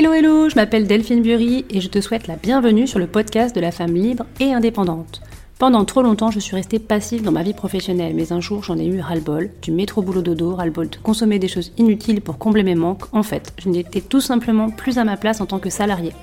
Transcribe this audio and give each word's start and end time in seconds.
Hello 0.00 0.14
hello, 0.14 0.48
je 0.48 0.54
m'appelle 0.54 0.86
Delphine 0.86 1.20
Bury 1.20 1.66
et 1.68 1.82
je 1.82 1.88
te 1.88 2.00
souhaite 2.00 2.26
la 2.26 2.36
bienvenue 2.36 2.86
sur 2.86 2.98
le 2.98 3.06
podcast 3.06 3.54
de 3.54 3.60
la 3.60 3.70
femme 3.70 3.92
libre 3.92 4.24
et 4.40 4.54
indépendante. 4.54 5.20
Pendant 5.58 5.84
trop 5.84 6.00
longtemps, 6.00 6.30
je 6.30 6.40
suis 6.40 6.56
restée 6.56 6.78
passive 6.78 7.22
dans 7.22 7.32
ma 7.32 7.42
vie 7.42 7.52
professionnelle, 7.52 8.14
mais 8.14 8.32
un 8.32 8.40
jour 8.40 8.64
j'en 8.64 8.78
ai 8.78 8.86
eu 8.86 9.00
ras-le-bol, 9.00 9.50
du 9.60 9.72
métro 9.72 10.00
boulot 10.00 10.22
dodo, 10.22 10.54
ras-le-bol 10.54 10.88
de 10.88 10.96
consommer 10.96 11.38
des 11.38 11.48
choses 11.48 11.72
inutiles 11.76 12.22
pour 12.22 12.38
combler 12.38 12.62
mes 12.62 12.76
manques. 12.76 13.02
En 13.12 13.22
fait, 13.22 13.52
je 13.58 13.68
n'étais 13.68 14.00
tout 14.00 14.22
simplement 14.22 14.70
plus 14.70 14.96
à 14.96 15.04
ma 15.04 15.18
place 15.18 15.42
en 15.42 15.46
tant 15.46 15.58
que 15.58 15.68
salariée. 15.68 16.14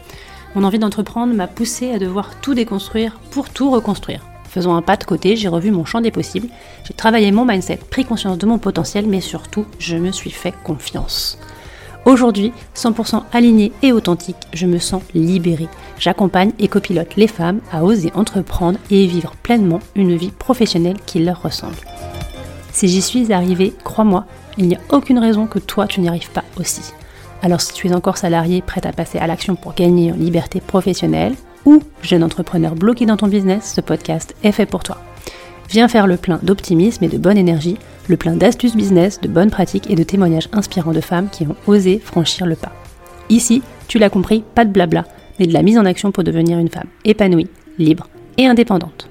Mon 0.55 0.64
envie 0.64 0.80
d'entreprendre 0.80 1.36
m'a 1.36 1.46
poussée 1.46 1.91
à 1.91 2.00
devoir 2.00 2.41
tout 2.41 2.55
déconstruire 2.55 3.20
pour 3.30 3.52
tout 3.52 3.70
reconstruire. 3.70 4.25
Faisant 4.50 4.75
un 4.75 4.82
pas 4.82 4.98
de 4.98 5.04
côté, 5.04 5.36
j'ai 5.36 5.50
revu 5.50 5.70
mon 5.70 5.86
champ 5.86 6.02
des 6.02 6.09
possibles, 6.09 6.48
j'ai 6.84 6.96
travaillé 6.96 7.32
mon 7.32 7.46
mindset, 7.46 7.82
pris 7.91 8.05
conscience 8.05 8.39
de 8.39 8.48
mon 8.48 8.57
potentiel, 8.57 9.05
mais 9.05 9.21
surtout, 9.21 9.68
je 9.78 9.98
me 9.98 10.12
suis 10.12 10.32
fait 10.32 10.55
confiance. 10.64 11.38
Aujourd'hui, 12.05 12.54
100% 12.75 13.23
alignée 13.34 13.71
et 13.82 13.91
authentique, 13.91 14.38
je 14.54 14.66
me 14.66 14.80
sens 14.80 15.02
libérée. 15.13 15.67
J'accompagne 15.99 16.52
et 16.59 16.67
copilote 16.67 17.16
les 17.17 17.27
femmes 17.27 17.59
à 17.72 17.84
oser 17.84 18.12
entreprendre 18.16 18.80
et 18.89 19.05
vivre 19.08 19.34
pleinement 19.44 19.80
une 19.95 20.16
vie 20.16 20.31
professionnelle 20.31 20.98
qui 21.05 21.20
leur 21.20 21.41
ressemble. 21.41 21.75
Si 22.72 22.88
j'y 22.88 23.02
suis 23.02 23.34
arrivée, 23.34 23.73
crois-moi, 23.84 24.25
il 24.58 24.67
n'y 24.67 24.75
a 24.75 24.81
aucune 24.91 25.20
raison 25.20 25.48
que 25.48 25.59
toi 25.59 25.88
tu 25.88 25.99
n'y 25.99 26.08
arrives 26.08 26.31
pas 26.31 26.44
aussi. 26.59 26.94
Alors 27.41 27.62
si 27.62 27.73
tu 27.73 27.88
es 27.88 27.95
encore 27.95 28.17
salarié 28.17 28.61
prête 28.61 28.86
à 28.86 28.94
passer 28.94 29.17
à 29.20 29.27
l'action 29.27 29.55
pour 29.55 29.73
gagner 29.73 30.11
en 30.11 30.16
liberté 30.16 30.61
professionnelle, 30.61 31.36
ou 31.66 31.81
jeune 32.02 32.23
entrepreneur 32.23 32.75
bloqué 32.75 33.05
dans 33.05 33.17
ton 33.17 33.27
business, 33.27 33.73
ce 33.75 33.81
podcast 33.81 34.36
est 34.44 34.53
fait 34.53 34.66
pour 34.66 34.84
toi. 34.84 34.98
Viens 35.70 35.88
faire 35.88 36.07
le 36.07 36.17
plein 36.17 36.39
d'optimisme 36.44 37.03
et 37.03 37.09
de 37.09 37.17
bonne 37.17 37.38
énergie, 37.38 37.77
le 38.08 38.17
plein 38.17 38.35
d'astuces 38.35 38.75
business, 38.75 39.20
de 39.20 39.27
bonnes 39.27 39.52
pratiques 39.52 39.89
et 39.89 39.95
de 39.95 40.03
témoignages 40.03 40.48
inspirants 40.53 40.94
de 40.94 41.02
femmes 41.02 41.30
qui 41.30 41.45
ont 41.45 41.55
osé 41.67 41.99
franchir 41.99 42.45
le 42.45 42.55
pas. 42.55 42.71
Ici, 43.30 43.62
tu 43.88 43.99
l'as 43.99 44.09
compris, 44.09 44.44
pas 44.55 44.63
de 44.63 44.72
blabla, 44.72 45.05
mais 45.39 45.48
de 45.48 45.53
la 45.53 45.63
mise 45.63 45.77
en 45.77 45.85
action 45.85 46.11
pour 46.11 46.23
devenir 46.23 46.58
une 46.58 46.70
femme 46.70 46.88
épanouie, 47.03 47.50
libre 47.77 48.08
et 48.38 48.47
indépendante. 48.47 49.09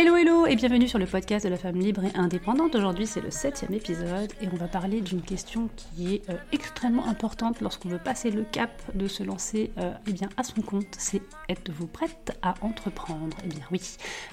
Hello 0.00 0.14
hello 0.14 0.46
et 0.46 0.54
bienvenue 0.54 0.86
sur 0.86 1.00
le 1.00 1.06
podcast 1.06 1.44
de 1.44 1.50
la 1.50 1.56
femme 1.56 1.74
libre 1.74 2.04
et 2.04 2.16
indépendante. 2.16 2.76
Aujourd'hui 2.76 3.04
c'est 3.04 3.20
le 3.20 3.32
septième 3.32 3.74
épisode 3.74 4.32
et 4.40 4.46
on 4.52 4.54
va 4.54 4.68
parler 4.68 5.00
d'une 5.00 5.22
question 5.22 5.68
qui 5.74 6.14
est 6.14 6.30
euh, 6.30 6.34
extrêmement 6.52 7.08
importante 7.08 7.60
lorsqu'on 7.60 7.88
veut 7.88 7.98
passer 7.98 8.30
le 8.30 8.44
cap 8.44 8.70
de 8.94 9.08
se 9.08 9.24
lancer 9.24 9.72
euh, 9.76 9.90
eh 10.06 10.12
bien, 10.12 10.28
à 10.36 10.44
son 10.44 10.62
compte. 10.62 10.86
C'est 10.96 11.20
êtes-vous 11.48 11.88
prête 11.88 12.38
à 12.42 12.54
entreprendre? 12.60 13.36
Eh 13.44 13.48
bien 13.48 13.64
oui, 13.72 13.80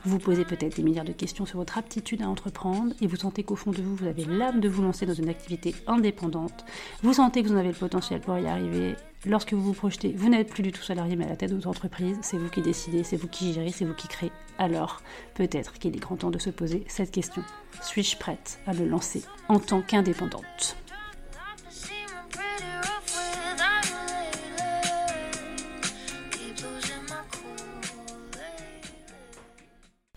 vous 0.03 0.19
posez 0.19 0.45
peut-être 0.45 0.75
des 0.75 0.83
milliards 0.83 1.03
de 1.03 1.13
questions 1.13 1.47
sur 1.47 1.57
votre 1.57 1.79
aptitude 1.79 2.21
à 2.21 2.29
entreprendre 2.29 2.93
et 3.01 3.07
vous 3.07 3.15
sentez 3.15 3.41
qu'au 3.41 3.55
fond 3.55 3.71
de 3.71 3.81
vous 3.81 3.95
vous 3.95 4.05
avez 4.05 4.25
l'âme 4.25 4.59
de 4.59 4.69
vous 4.69 4.83
lancer 4.83 5.07
dans 5.07 5.15
une 5.15 5.29
activité 5.29 5.73
indépendante. 5.87 6.63
Vous 7.01 7.13
sentez 7.13 7.41
que 7.41 7.47
vous 7.47 7.55
en 7.55 7.57
avez 7.57 7.69
le 7.69 7.73
potentiel 7.73 8.21
pour 8.21 8.37
y 8.37 8.45
arriver 8.45 8.93
lorsque 9.25 9.53
vous 9.53 9.61
vous 9.61 9.73
projetez, 9.73 10.13
vous 10.15 10.29
n'êtes 10.29 10.49
plus 10.49 10.63
du 10.63 10.71
tout 10.71 10.81
salarié 10.83 11.15
mais 11.15 11.25
à 11.25 11.29
la 11.29 11.35
tête 11.35 11.49
de 11.49 11.55
votre 11.55 11.67
entreprise, 11.67 12.17
c'est 12.21 12.37
vous 12.37 12.49
qui 12.49 12.61
décidez, 12.61 13.03
c'est 13.03 13.17
vous 13.17 13.27
qui 13.27 13.53
gérez, 13.53 13.71
c'est 13.71 13.85
vous 13.85 13.93
qui 13.93 14.07
créez. 14.07 14.31
Alors, 14.57 15.01
peut-être 15.33 15.73
qu'il 15.73 15.95
est 15.95 15.99
grand 15.99 16.15
temps 16.15 16.31
de 16.31 16.39
se 16.39 16.49
poser 16.49 16.83
cette 16.87 17.11
question. 17.11 17.43
Suis-je 17.81 18.17
prête 18.17 18.59
à 18.65 18.73
me 18.73 18.85
lancer 18.85 19.23
en 19.49 19.59
tant 19.59 19.81
qu'indépendante? 19.81 20.77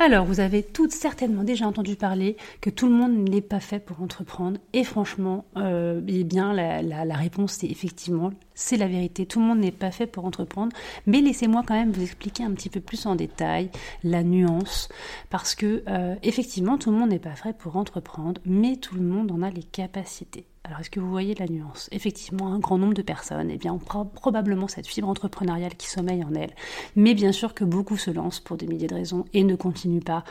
Alors, 0.00 0.24
vous 0.24 0.38
avez 0.38 0.62
toutes 0.62 0.92
certainement 0.92 1.42
déjà 1.42 1.66
entendu 1.66 1.96
parler 1.96 2.36
que 2.60 2.70
tout 2.70 2.86
le 2.86 2.92
monde 2.94 3.28
n'est 3.28 3.40
pas 3.40 3.58
fait 3.58 3.80
pour 3.80 4.00
entreprendre. 4.00 4.58
Et 4.72 4.84
franchement, 4.84 5.44
euh, 5.56 6.00
eh 6.06 6.22
bien, 6.22 6.52
la, 6.52 6.82
la 6.82 7.16
réponse, 7.16 7.54
c'est 7.54 7.66
effectivement, 7.66 8.30
c'est 8.58 8.76
la 8.76 8.88
vérité. 8.88 9.24
Tout 9.24 9.38
le 9.38 9.46
monde 9.46 9.60
n'est 9.60 9.70
pas 9.70 9.92
fait 9.92 10.08
pour 10.08 10.24
entreprendre. 10.24 10.76
Mais 11.06 11.20
laissez-moi 11.20 11.62
quand 11.64 11.74
même 11.74 11.92
vous 11.92 12.02
expliquer 12.02 12.42
un 12.42 12.50
petit 12.50 12.68
peu 12.68 12.80
plus 12.80 13.06
en 13.06 13.14
détail 13.14 13.70
la 14.02 14.24
nuance. 14.24 14.88
Parce 15.30 15.54
que, 15.54 15.84
euh, 15.88 16.16
effectivement, 16.24 16.76
tout 16.76 16.90
le 16.90 16.96
monde 16.96 17.10
n'est 17.10 17.20
pas 17.20 17.36
fait 17.36 17.56
pour 17.56 17.76
entreprendre, 17.76 18.40
mais 18.44 18.76
tout 18.76 18.96
le 18.96 19.02
monde 19.02 19.30
en 19.30 19.42
a 19.42 19.50
les 19.50 19.62
capacités. 19.62 20.44
Alors, 20.68 20.80
est-ce 20.80 20.90
que 20.90 21.00
vous 21.00 21.08
voyez 21.08 21.34
la 21.34 21.46
nuance? 21.46 21.88
Effectivement, 21.92 22.52
un 22.52 22.58
grand 22.58 22.76
nombre 22.76 22.92
de 22.92 23.00
personnes 23.00 23.48
eh 23.50 23.56
bien, 23.56 23.72
ont 23.72 23.78
probablement 23.78 24.68
cette 24.68 24.86
fibre 24.86 25.08
entrepreneuriale 25.08 25.74
qui 25.76 25.88
sommeille 25.88 26.22
en 26.22 26.34
elles. 26.34 26.54
Mais 26.94 27.14
bien 27.14 27.32
sûr 27.32 27.54
que 27.54 27.64
beaucoup 27.64 27.96
se 27.96 28.10
lancent 28.10 28.40
pour 28.40 28.58
des 28.58 28.66
milliers 28.66 28.86
de 28.86 28.94
raisons 28.94 29.24
et 29.32 29.44
ne 29.44 29.54
continuent 29.54 30.02
pas 30.02 30.24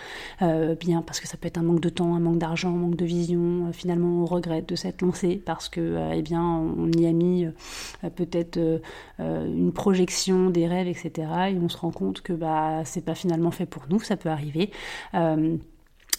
euh, 0.44 0.76
bien 0.76 1.02
parce 1.02 1.22
que 1.22 1.28
ça 1.28 1.38
peut 1.38 1.48
être 1.48 1.58
un 1.58 1.64
manque 1.64 1.80
de 1.80 1.90
temps, 1.90 2.14
un 2.14 2.20
manque 2.20 2.38
d'argent, 2.38 2.70
un 2.70 2.78
manque 2.78 2.98
de 2.98 3.06
vision. 3.06 3.68
Euh, 3.68 3.72
finalement, 3.72 4.22
on 4.22 4.26
regrette 4.26 4.70
de 4.70 4.76
s'être 4.76 5.02
lancé 5.02 5.42
parce 5.44 5.70
que, 5.70 6.12
eh 6.14 6.22
bien, 6.22 6.44
on 6.44 6.92
y 6.92 7.08
a 7.08 7.14
mis 7.14 7.48
peut-être 8.18 8.60
une 9.20 9.72
projection 9.72 10.50
des 10.50 10.68
rêves, 10.68 10.88
etc. 10.88 11.12
Et 11.52 11.58
on 11.58 11.70
se 11.70 11.78
rend 11.78 11.92
compte 11.92 12.22
que 12.22 12.34
bah, 12.34 12.82
c'est 12.86 13.06
pas 13.06 13.16
finalement 13.16 13.52
fait 13.52 13.66
pour 13.66 13.84
nous, 13.90 14.00
ça 14.00 14.18
peut 14.18 14.30
arriver 14.30 14.72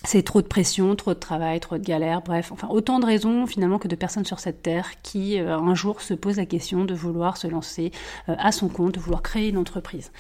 c'est 0.04 0.22
trop 0.22 0.40
de 0.40 0.46
pression, 0.46 0.94
trop 0.96 1.14
de 1.14 1.18
travail, 1.18 1.60
trop 1.60 1.76
de 1.76 1.84
galères, 1.84 2.22
bref, 2.22 2.52
enfin 2.52 2.68
autant 2.70 3.00
de 3.00 3.06
raisons 3.06 3.46
finalement 3.46 3.78
que 3.78 3.88
de 3.88 3.96
personnes 3.96 4.24
sur 4.24 4.38
cette 4.38 4.62
terre 4.62 4.90
qui 5.02 5.40
euh, 5.40 5.58
un 5.58 5.74
jour 5.74 6.00
se 6.00 6.14
posent 6.14 6.36
la 6.36 6.46
question 6.46 6.84
de 6.84 6.94
vouloir 6.94 7.36
se 7.36 7.46
lancer 7.46 7.90
euh, 8.28 8.34
à 8.38 8.52
son 8.52 8.68
compte, 8.68 8.94
de 8.94 9.00
vouloir 9.00 9.22
créer 9.22 9.48
une 9.48 9.58
entreprise. 9.58 10.12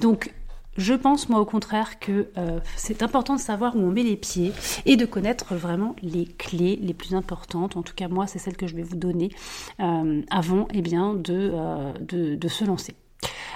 Donc 0.00 0.32
je 0.76 0.94
pense 0.94 1.28
moi 1.28 1.40
au 1.40 1.44
contraire 1.44 1.98
que 1.98 2.28
euh, 2.36 2.60
c'est 2.76 3.02
important 3.02 3.34
de 3.36 3.40
savoir 3.40 3.76
où 3.76 3.80
on 3.80 3.90
met 3.90 4.02
les 4.02 4.16
pieds 4.16 4.52
et 4.84 4.96
de 4.96 5.06
connaître 5.06 5.54
vraiment 5.54 5.94
les 6.02 6.26
clés 6.26 6.78
les 6.80 6.94
plus 6.94 7.14
importantes. 7.14 7.76
En 7.76 7.82
tout 7.82 7.94
cas 7.94 8.08
moi 8.08 8.26
c'est 8.26 8.38
celle 8.38 8.56
que 8.56 8.66
je 8.66 8.74
vais 8.74 8.82
vous 8.82 8.96
donner 8.96 9.30
avant 10.30 10.68
eh 10.72 10.82
bien, 10.82 11.14
de, 11.14 11.52
de, 12.00 12.34
de 12.34 12.48
se 12.48 12.64
lancer. 12.64 12.94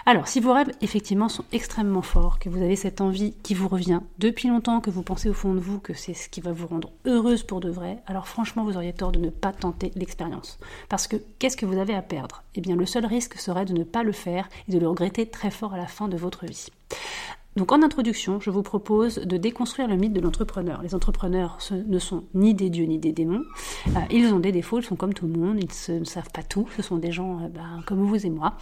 Alors, 0.06 0.28
si 0.28 0.40
vos 0.40 0.52
rêves 0.52 0.72
effectivement 0.80 1.28
sont 1.28 1.44
extrêmement 1.52 2.02
forts, 2.02 2.38
que 2.38 2.48
vous 2.48 2.62
avez 2.62 2.76
cette 2.76 3.00
envie 3.00 3.34
qui 3.42 3.54
vous 3.54 3.68
revient 3.68 4.00
depuis 4.18 4.48
longtemps, 4.48 4.80
que 4.80 4.90
vous 4.90 5.02
pensez 5.02 5.28
au 5.28 5.34
fond 5.34 5.54
de 5.54 5.60
vous 5.60 5.78
que 5.78 5.94
c'est 5.94 6.14
ce 6.14 6.28
qui 6.28 6.40
va 6.40 6.52
vous 6.52 6.66
rendre 6.66 6.90
heureuse 7.04 7.42
pour 7.42 7.60
de 7.60 7.70
vrai, 7.70 7.98
alors 8.06 8.26
franchement, 8.26 8.64
vous 8.64 8.76
auriez 8.76 8.92
tort 8.92 9.12
de 9.12 9.18
ne 9.18 9.30
pas 9.30 9.52
tenter 9.52 9.92
l'expérience. 9.94 10.58
Parce 10.88 11.06
que 11.06 11.16
qu'est-ce 11.38 11.56
que 11.56 11.66
vous 11.66 11.78
avez 11.78 11.94
à 11.94 12.02
perdre? 12.02 12.42
Eh 12.54 12.60
bien, 12.60 12.76
le 12.76 12.86
seul 12.86 13.04
risque 13.04 13.38
serait 13.38 13.66
de 13.66 13.74
ne 13.74 13.84
pas 13.84 14.02
le 14.02 14.12
faire 14.12 14.48
et 14.68 14.72
de 14.72 14.78
le 14.78 14.88
regretter 14.88 15.26
très 15.26 15.50
fort 15.50 15.74
à 15.74 15.78
la 15.78 15.86
fin 15.86 16.08
de 16.08 16.16
votre 16.16 16.46
vie. 16.46 16.68
Donc 17.56 17.72
en 17.72 17.82
introduction, 17.82 18.38
je 18.38 18.48
vous 18.48 18.62
propose 18.62 19.16
de 19.16 19.36
déconstruire 19.36 19.88
le 19.88 19.96
mythe 19.96 20.12
de 20.12 20.20
l'entrepreneur. 20.20 20.82
Les 20.82 20.94
entrepreneurs 20.94 21.58
ne 21.72 21.98
sont 21.98 22.22
ni 22.32 22.54
des 22.54 22.70
dieux 22.70 22.84
ni 22.84 22.98
des 22.98 23.10
démons. 23.10 23.42
Euh, 23.88 24.00
ils 24.12 24.32
ont 24.32 24.38
des 24.38 24.52
défauts, 24.52 24.78
ils 24.78 24.84
sont 24.84 24.94
comme 24.94 25.12
tout 25.14 25.26
le 25.26 25.32
monde, 25.32 25.58
ils 25.58 25.98
ne 25.98 26.04
savent 26.04 26.30
pas 26.32 26.44
tout. 26.44 26.68
Ce 26.76 26.82
sont 26.82 26.96
des 26.96 27.10
gens 27.10 27.40
euh, 27.40 27.48
ben, 27.48 27.82
comme 27.86 28.04
vous 28.04 28.24
et 28.24 28.30
moi. 28.30 28.56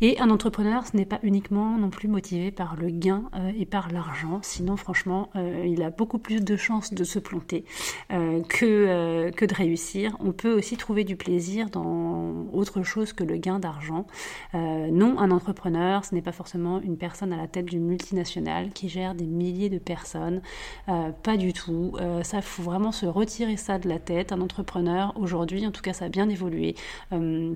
Et 0.00 0.20
un 0.20 0.30
entrepreneur, 0.30 0.86
ce 0.86 0.96
n'est 0.96 1.04
pas 1.04 1.18
uniquement 1.24 1.78
non 1.78 1.90
plus 1.90 2.06
motivé 2.06 2.52
par 2.52 2.76
le 2.76 2.90
gain 2.90 3.24
euh, 3.34 3.50
et 3.58 3.66
par 3.66 3.90
l'argent. 3.90 4.38
Sinon, 4.42 4.76
franchement, 4.76 5.30
il 5.34 5.82
a 5.82 5.90
beaucoup 5.90 6.18
plus 6.18 6.40
de 6.40 6.56
chances 6.56 6.94
de 6.94 7.04
se 7.04 7.18
planter 7.18 7.64
que, 8.08 9.30
que 9.30 9.44
de 9.44 9.54
réussir. 9.54 10.16
On 10.20 10.32
peut 10.32 10.56
aussi 10.56 10.76
trouver 10.76 11.04
du 11.04 11.16
plaisir 11.16 11.70
dans 11.70 12.46
autre 12.52 12.82
chose 12.82 13.12
que 13.12 13.24
le 13.24 13.36
gain 13.36 13.58
d'argent. 13.58 14.06
non, 14.54 15.18
un 15.18 15.30
entrepreneur, 15.30 16.04
ce 16.04 16.14
n'est 16.14 16.22
pas 16.22 16.32
forcément 16.32 16.80
une 16.80 16.96
personne 16.96 17.32
à 17.32 17.36
la 17.36 17.48
tête 17.48 17.66
d'une 17.66 17.84
multinationale 17.84 18.27
qui 18.74 18.88
gère 18.88 19.14
des 19.14 19.26
milliers 19.26 19.70
de 19.70 19.78
personnes. 19.78 20.42
Euh, 20.88 21.10
pas 21.22 21.36
du 21.36 21.52
tout. 21.52 21.94
Euh, 22.00 22.22
ça, 22.22 22.42
faut 22.42 22.62
vraiment 22.62 22.92
se 22.92 23.06
retirer 23.06 23.56
ça 23.56 23.78
de 23.78 23.88
la 23.88 23.98
tête. 23.98 24.32
Un 24.32 24.40
entrepreneur, 24.40 25.12
aujourd'hui, 25.16 25.66
en 25.66 25.70
tout 25.70 25.82
cas, 25.82 25.92
ça 25.92 26.06
a 26.06 26.08
bien 26.08 26.28
évolué. 26.28 26.74
Euh, 27.12 27.54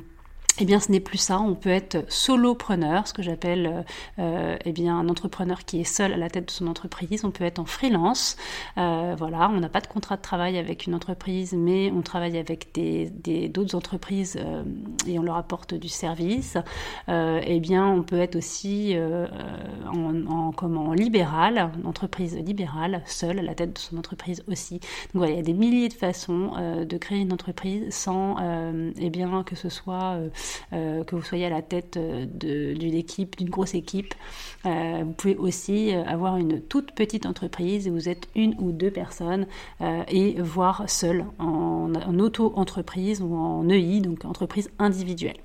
eh 0.61 0.67
bien, 0.67 0.81
ce 0.81 0.93
n'est 0.93 1.01
plus 1.01 1.19
ça. 1.19 1.41
On 1.41 1.55
peut 1.55 1.71
être 1.71 2.05
solopreneur, 2.09 3.09
ce 3.09 3.15
que 3.15 3.23
j'appelle 3.23 3.67
euh, 3.67 3.83
euh, 4.19 4.57
eh 4.67 4.73
bien 4.73 4.99
un 4.99 5.09
entrepreneur 5.09 5.65
qui 5.65 5.81
est 5.81 5.85
seul 5.85 6.13
à 6.13 6.17
la 6.19 6.29
tête 6.29 6.47
de 6.47 6.51
son 6.51 6.67
entreprise. 6.67 7.25
On 7.25 7.31
peut 7.31 7.45
être 7.45 7.59
en 7.59 7.65
freelance. 7.65 8.37
Euh, 8.77 9.15
voilà, 9.19 9.49
on 9.49 9.61
n'a 9.61 9.71
pas 9.71 9.81
de 9.81 9.87
contrat 9.87 10.17
de 10.17 10.23
travail 10.23 10.59
avec 10.59 10.87
une 10.87 10.95
entreprise, 10.95 11.55
mais 11.55 11.91
on 11.91 12.03
travaille 12.03 12.37
avec 12.37 12.69
des, 12.75 13.09
d'autres 13.49 13.75
entreprises 13.75 14.37
euh, 14.39 14.63
et 15.07 15.19
on 15.19 15.23
leur 15.23 15.37
apporte 15.37 15.73
du 15.73 15.89
service. 15.89 16.59
Euh, 17.09 17.41
eh 17.47 17.59
bien, 17.59 17.87
on 17.87 18.03
peut 18.03 18.21
être 18.21 18.37
aussi 18.37 18.93
euh, 18.95 19.27
en, 19.91 20.27
en, 20.27 20.53
comment, 20.53 20.89
en 20.89 20.93
libéral, 20.93 21.71
une 21.79 21.87
entreprise 21.87 22.37
libérale, 22.37 23.03
seul 23.07 23.39
à 23.39 23.43
la 23.43 23.55
tête 23.55 23.73
de 23.73 23.79
son 23.79 23.97
entreprise 23.97 24.45
aussi. 24.49 24.75
Donc 24.75 25.15
voilà, 25.15 25.33
il 25.33 25.37
y 25.37 25.41
a 25.41 25.45
des 25.45 25.55
milliers 25.55 25.89
de 25.89 25.95
façons 25.95 26.53
de 26.85 26.97
créer 26.99 27.21
une 27.21 27.33
entreprise 27.33 27.93
sans, 27.95 28.37
eh 28.99 29.11
bien, 29.11 29.43
que 29.45 29.57
ce 29.57 29.71
soit 29.71 30.19
que 30.71 31.15
vous 31.15 31.23
soyez 31.23 31.47
à 31.47 31.51
la 31.51 31.63
tête 31.63 31.99
d'une 31.99 32.95
équipe, 32.95 33.37
d'une 33.37 33.51
grosse 33.51 33.75
équipe. 33.75 34.15
vous 34.65 35.13
pouvez 35.17 35.37
aussi 35.37 35.93
avoir 35.93 36.37
une 36.37 36.61
toute 36.61 36.93
petite 36.93 37.27
entreprise 37.27 37.89
où 37.89 37.93
vous 37.93 38.09
êtes 38.09 38.29
une 38.35 38.55
ou 38.59 38.73
deux 38.73 38.91
personnes 38.91 39.47
et 40.09 40.41
voir 40.41 40.89
seul 40.89 41.25
en, 41.39 41.93
en 41.95 42.19
auto-entreprise 42.19 43.21
ou 43.23 43.35
en 43.35 43.69
EI, 43.69 44.01
donc 44.01 44.25
entreprise 44.25 44.71
individuelle. 44.79 45.37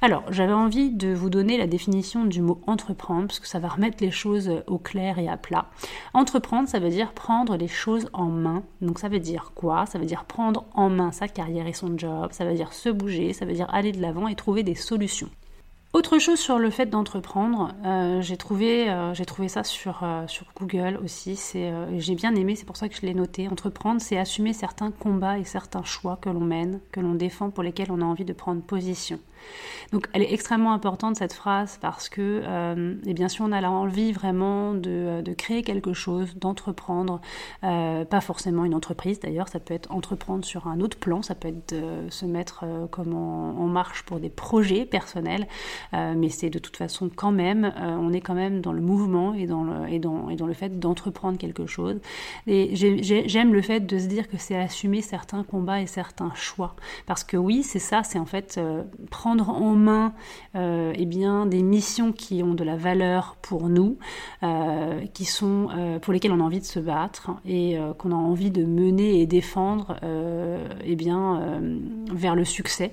Alors, 0.00 0.24
j'avais 0.30 0.52
envie 0.52 0.90
de 0.90 1.12
vous 1.12 1.30
donner 1.30 1.58
la 1.58 1.66
définition 1.66 2.24
du 2.24 2.42
mot 2.42 2.60
entreprendre 2.66 3.26
parce 3.26 3.40
que 3.40 3.48
ça 3.48 3.58
va 3.58 3.68
remettre 3.68 3.98
les 4.00 4.10
choses 4.10 4.50
au 4.66 4.78
clair 4.78 5.18
et 5.18 5.28
à 5.28 5.36
plat. 5.36 5.66
Entreprendre, 6.14 6.68
ça 6.68 6.78
veut 6.78 6.90
dire 6.90 7.12
prendre 7.12 7.56
les 7.56 7.68
choses 7.68 8.08
en 8.12 8.26
main. 8.26 8.62
Donc 8.80 8.98
ça 8.98 9.08
veut 9.08 9.18
dire 9.18 9.52
quoi? 9.54 9.86
Ça 9.86 9.98
veut 9.98 10.06
dire 10.06 10.24
prendre 10.24 10.64
en 10.74 10.90
main 10.90 11.12
sa 11.12 11.28
carrière 11.28 11.66
et 11.66 11.72
son 11.72 11.96
job, 11.96 12.28
ça 12.32 12.44
veut 12.44 12.54
dire 12.54 12.72
se 12.72 12.88
bouger, 12.88 13.32
ça 13.32 13.44
veut 13.44 13.52
dire 13.52 13.68
aller 13.72 13.92
de 13.92 14.00
l'avant 14.00 14.28
et 14.28 14.34
trouver 14.40 14.62
des 14.62 14.74
solutions. 14.74 15.28
Autre 15.92 16.20
chose 16.20 16.38
sur 16.38 16.60
le 16.60 16.70
fait 16.70 16.86
d'entreprendre, 16.86 17.74
euh, 17.84 18.22
j'ai 18.22 18.36
trouvé, 18.36 18.88
euh, 18.88 19.12
trouvé 19.26 19.48
ça 19.48 19.64
sur, 19.64 20.04
euh, 20.04 20.24
sur 20.28 20.46
Google 20.56 21.00
aussi. 21.02 21.36
J'ai 21.98 22.14
bien 22.14 22.32
aimé, 22.36 22.54
c'est 22.54 22.64
pour 22.64 22.76
ça 22.76 22.88
que 22.88 22.94
je 22.94 23.02
l'ai 23.02 23.12
noté. 23.12 23.48
Entreprendre, 23.48 24.00
c'est 24.00 24.16
assumer 24.16 24.52
certains 24.52 24.92
combats 24.92 25.38
et 25.38 25.44
certains 25.44 25.82
choix 25.82 26.16
que 26.16 26.30
l'on 26.30 26.40
mène, 26.40 26.78
que 26.92 27.00
l'on 27.00 27.14
défend, 27.14 27.50
pour 27.50 27.64
lesquels 27.64 27.90
on 27.90 28.00
a 28.00 28.04
envie 28.04 28.24
de 28.24 28.32
prendre 28.32 28.62
position. 28.62 29.18
Donc 29.92 30.06
elle 30.12 30.22
est 30.22 30.32
extrêmement 30.32 30.72
importante 30.72 31.16
cette 31.16 31.32
phrase 31.32 31.78
parce 31.80 32.08
que, 32.08 32.42
euh, 32.44 32.94
eh 33.06 33.14
bien, 33.14 33.28
si 33.28 33.42
on 33.42 33.52
a 33.52 33.60
envie 33.68 34.12
vraiment 34.12 34.74
de, 34.74 35.20
de 35.22 35.32
créer 35.34 35.62
quelque 35.62 35.92
chose, 35.92 36.36
d'entreprendre, 36.36 37.20
euh, 37.64 38.04
pas 38.04 38.20
forcément 38.20 38.64
une 38.64 38.74
entreprise 38.74 39.20
d'ailleurs, 39.20 39.48
ça 39.48 39.60
peut 39.60 39.74
être 39.74 39.90
entreprendre 39.92 40.44
sur 40.44 40.66
un 40.66 40.80
autre 40.80 40.98
plan, 40.98 41.22
ça 41.22 41.34
peut 41.34 41.48
être 41.48 41.74
se 42.08 42.24
mettre 42.26 42.64
euh, 42.64 42.86
comme 42.86 43.14
en, 43.14 43.66
marche 43.66 44.02
pour 44.02 44.18
des 44.18 44.30
projets 44.30 44.84
personnels, 44.84 45.46
euh, 45.94 46.14
mais 46.16 46.28
c'est 46.28 46.50
de 46.50 46.58
toute 46.58 46.76
façon 46.76 47.08
quand 47.14 47.30
même, 47.30 47.66
euh, 47.76 47.96
on 48.00 48.12
est 48.12 48.20
quand 48.20 48.34
même 48.34 48.60
dans 48.60 48.72
le 48.72 48.80
mouvement 48.80 49.32
et 49.32 49.46
dans 49.46 49.62
le, 49.62 49.88
et 49.88 50.00
dans, 50.00 50.28
et 50.28 50.34
dans 50.34 50.46
le 50.46 50.54
fait 50.54 50.80
d'entreprendre 50.80 51.38
quelque 51.38 51.66
chose. 51.66 52.00
Et 52.48 52.74
j'aime 52.74 53.52
le 53.52 53.62
fait 53.62 53.80
de 53.80 53.98
se 53.98 54.06
dire 54.06 54.28
que 54.28 54.38
c'est 54.38 54.56
assumer 54.56 55.02
certains 55.02 55.44
combats 55.44 55.80
et 55.80 55.86
certains 55.86 56.32
choix, 56.34 56.74
parce 57.06 57.22
que 57.22 57.36
oui, 57.36 57.62
c'est 57.62 57.78
ça, 57.78 58.02
c'est 58.02 58.18
en 58.18 58.26
fait 58.26 58.60
prendre 59.10 59.29
en 59.38 59.74
main 59.74 60.12
euh, 60.56 60.92
eh 60.96 61.06
bien, 61.06 61.46
des 61.46 61.62
missions 61.62 62.12
qui 62.12 62.42
ont 62.42 62.54
de 62.54 62.64
la 62.64 62.76
valeur 62.76 63.36
pour 63.40 63.68
nous, 63.68 63.98
euh, 64.42 65.00
qui 65.14 65.24
sont, 65.24 65.68
euh, 65.76 65.98
pour 65.98 66.12
lesquelles 66.12 66.32
on 66.32 66.40
a 66.40 66.42
envie 66.42 66.60
de 66.60 66.64
se 66.64 66.80
battre 66.80 67.30
et 67.46 67.78
qu'on 67.98 68.10
a 68.12 68.16
envie 68.16 68.50
de 68.50 68.64
mener 68.64 69.20
et 69.20 69.26
défendre 69.26 69.96
eh 70.84 70.96
bien, 70.96 71.60
vers 72.12 72.34
le 72.34 72.44
succès 72.44 72.92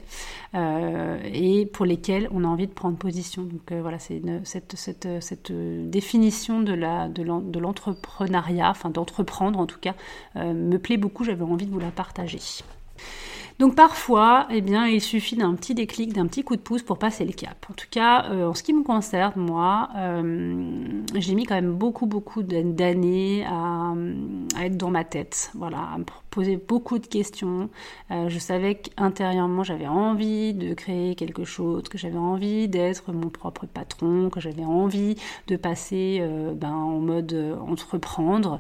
et 0.54 1.70
pour 1.74 1.86
lesquels 1.86 2.28
on 2.32 2.44
a 2.44 2.48
envie 2.48 2.68
de 2.68 2.74
prendre 2.74 2.98
position. 2.98 3.44
Donc 3.44 3.72
voilà, 3.72 4.00
c'est 4.00 4.22
cette, 4.44 4.76
cette, 5.22 5.52
définition 5.90 6.62
de 6.62 7.60
l'entrepreneuriat, 7.60 8.66
de 8.66 8.70
enfin 8.70 8.90
d'entreprendre 8.90 9.60
en 9.60 9.66
tout 9.66 9.80
cas, 9.80 9.94
me 10.36 10.78
plaît 10.78 10.98
beaucoup, 10.98 11.24
j'avais 11.24 11.44
envie 11.44 11.66
de 11.66 11.72
vous 11.72 11.80
la 11.80 11.92
partager. 11.92 12.40
Donc 13.60 13.74
parfois, 13.74 14.48
eh 14.52 14.62
bien, 14.62 14.86
il 14.86 15.02
suffit 15.02 15.36
d'un 15.36 15.56
petit 15.56 15.74
déclic, 15.74 16.14
d'un 16.14 16.28
petit 16.28 16.44
coup 16.44 16.56
de 16.56 16.62
pouce 16.62 16.84
pour 16.84 17.00
passer 17.00 17.26
le 17.26 17.34
cap. 17.34 17.66
En 17.72 17.74
tout 17.74 17.88
cas, 17.90 18.26
euh, 18.30 18.50
en 18.50 18.54
ce 18.54 18.62
qui 18.62 18.72
me 18.72 18.84
concerne, 18.84 19.34
moi, 19.36 19.90
euh, 19.96 21.02
j'ai 21.16 21.34
mis 21.34 21.46
quand 21.46 21.56
même 21.56 21.74
beaucoup, 21.74 22.06
beaucoup 22.06 22.44
d'années 22.44 23.46
à, 23.48 23.94
à, 24.56 24.66
être 24.66 24.78
dans 24.78 24.92
ma 24.92 25.04
tête, 25.04 25.52
voilà, 25.56 25.90
poser 26.30 26.58
beaucoup 26.58 27.00
de 27.00 27.08
questions. 27.08 27.70
Euh, 28.12 28.30
je 28.30 28.40
savais 28.40 28.76
qu'intérieurement, 28.76 29.64
j'avais 29.64 29.88
envie 29.88 30.54
de 30.54 30.74
créer 30.74 31.16
quelque 31.16 31.44
chose, 31.44 31.84
que 31.84 31.98
j'avais 31.98 32.18
envie 32.18 32.68
d'être 32.68 33.12
mon 33.12 33.30
propre 33.30 33.66
patron, 33.66 34.30
que 34.30 34.40
j'avais 34.40 34.66
envie 34.66 35.16
de 35.48 35.56
passer 35.56 36.24
ben, 36.56 36.74
en 36.74 37.00
mode 37.00 37.58
entreprendre. 37.68 38.60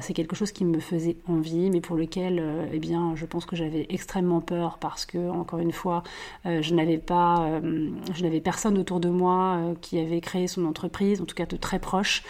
C'est 0.00 0.12
quelque 0.12 0.36
chose 0.36 0.52
qui 0.52 0.64
me 0.64 0.80
faisait 0.80 1.16
envie, 1.28 1.70
mais 1.70 1.80
pour 1.80 1.96
lequel, 1.96 2.42
eh 2.72 2.78
bien, 2.78 3.14
je 3.14 3.26
pense 3.26 3.46
que 3.46 3.56
j'avais 3.56 3.86
extrêmement 3.90 4.40
peur 4.40 4.78
parce 4.78 5.06
que, 5.06 5.30
encore 5.30 5.58
une 5.60 5.72
fois, 5.72 6.02
euh, 6.46 6.62
je 6.62 6.74
n'avais 6.74 6.98
pas, 6.98 7.46
euh, 7.46 7.90
je 8.14 8.22
n'avais 8.22 8.40
personne 8.40 8.78
autour 8.78 9.00
de 9.00 9.08
moi 9.08 9.56
euh, 9.56 9.74
qui 9.80 9.98
avait 9.98 10.20
créé 10.20 10.46
son 10.46 10.64
entreprise, 10.64 11.20
en 11.20 11.24
tout 11.24 11.34
cas 11.34 11.46
de 11.46 11.56
très 11.56 11.78
proche. 11.78 12.22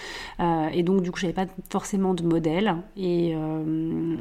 et 0.73 0.83
donc, 0.83 1.03
du 1.03 1.11
coup, 1.11 1.19
j'avais 1.19 1.33
pas 1.33 1.47
forcément 1.71 2.15
de 2.15 2.23
modèle. 2.23 2.77
Et 2.97 3.35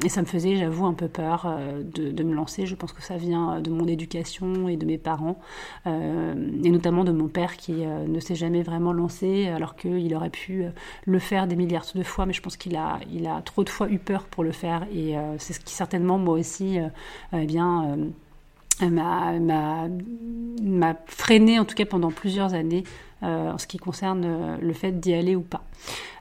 ça 0.08 0.22
me 0.22 0.26
faisait, 0.26 0.61
j'avoue, 0.62 0.86
un 0.86 0.94
peu 0.94 1.08
peur 1.08 1.58
de, 1.84 2.12
de, 2.12 2.24
me 2.24 2.34
lancer. 2.34 2.66
Je 2.66 2.76
pense 2.76 2.94
que 2.94 3.02
ça 3.02 3.18
vient 3.18 3.60
de 3.62 3.70
mon 3.70 3.88
éducation 3.88 4.68
et 4.68 4.78
de 4.78 4.86
mes 4.86 4.98
parents, 4.98 5.40
et 5.86 6.70
notamment 6.70 7.04
de 7.04 7.12
mon 7.12 7.28
père 7.28 7.58
qui 7.58 7.74
ne 7.74 8.20
s'est 8.20 8.36
jamais 8.36 8.64
vraiment 8.64 8.94
lancé, 8.94 9.48
alors 9.48 9.76
qu'il 9.76 10.14
aurait 10.16 10.30
pu 10.30 10.66
le 11.06 11.20
faire 11.20 11.48
des 11.48 11.56
milliards 11.56 11.86
de 11.94 12.04
fois, 12.04 12.26
mais 12.26 12.34
je 12.34 12.42
pense 12.42 12.58
qu'il 12.58 12.76
a, 12.76 13.00
trop 13.44 13.64
de 13.64 13.70
fois 13.70 13.90
eu 13.90 14.00
peur 14.00 14.26
pour 14.26 14.44
le 14.44 14.52
faire. 14.52 14.86
Et 14.94 15.16
c'est 15.38 15.54
ce 15.54 15.60
qui 15.60 15.74
certainement, 15.74 16.18
moi 16.18 16.36
aussi, 16.36 16.78
eh 17.34 17.46
bien, 17.46 17.98
euh, 18.82 19.88
m'a 20.62 20.96
freiné 21.06 21.60
en 21.60 21.66
tout 21.66 21.76
cas 21.76 21.86
pendant 21.86 22.12
plusieurs 22.12 22.54
années 22.54 22.84
euh, 22.84 23.11
en 23.22 23.58
ce 23.58 23.68
qui 23.68 23.78
concerne 23.78 24.24
euh, 24.26 24.58
le 24.62 24.74
fait 24.74 25.00
d'y 25.00 25.14
aller 25.14 25.36
ou 25.36 25.42
pas. 25.42 25.64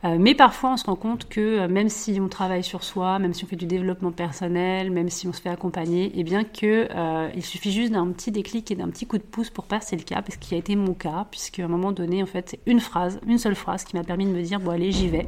Euh, 0.04 0.16
mais 0.18 0.34
parfois, 0.34 0.72
on 0.72 0.76
se 0.76 0.86
rend 0.86 0.96
compte 0.96 1.28
que 1.28 1.66
même 1.66 1.88
si 1.88 2.18
on 2.20 2.28
travaille 2.28 2.64
sur 2.64 2.82
soi, 2.82 3.18
même 3.18 3.34
si 3.34 3.44
on 3.44 3.46
fait 3.46 3.56
du 3.56 3.66
développement 3.66 4.12
personnel, 4.12 4.90
même 4.90 5.10
si 5.10 5.26
on 5.28 5.32
se 5.32 5.40
fait 5.40 5.50
accompagner, 5.50 6.06
et 6.06 6.20
eh 6.20 6.24
bien 6.24 6.44
que 6.44 6.88
il 7.34 7.44
suffit 7.44 7.70
juste 7.70 7.92
d'un 7.92 8.06
petit 8.08 8.30
déclic 8.30 8.70
et 8.70 8.74
d'un 8.74 8.88
petit 8.88 9.06
coup 9.06 9.18
de 9.18 9.22
pouce 9.22 9.50
pour 9.50 9.64
passer 9.64 9.96
le 9.96 10.02
cap, 10.02 10.26
ce 10.30 10.38
qui 10.38 10.54
a 10.54 10.58
été 10.58 10.74
mon 10.74 10.94
cas, 10.94 11.26
puisque 11.30 11.58
à 11.58 11.64
un 11.64 11.68
moment 11.68 11.92
donné, 11.92 12.22
en 12.22 12.26
fait, 12.26 12.48
c'est 12.50 12.60
une 12.64 12.80
phrase, 12.80 13.20
une 13.26 13.36
seule 13.36 13.54
phrase 13.54 13.84
qui 13.84 13.96
m'a 13.96 14.02
permis 14.02 14.24
de 14.24 14.30
me 14.30 14.40
dire 14.40 14.58
bon 14.58 14.70
allez, 14.70 14.90
j'y 14.90 15.08
vais, 15.08 15.26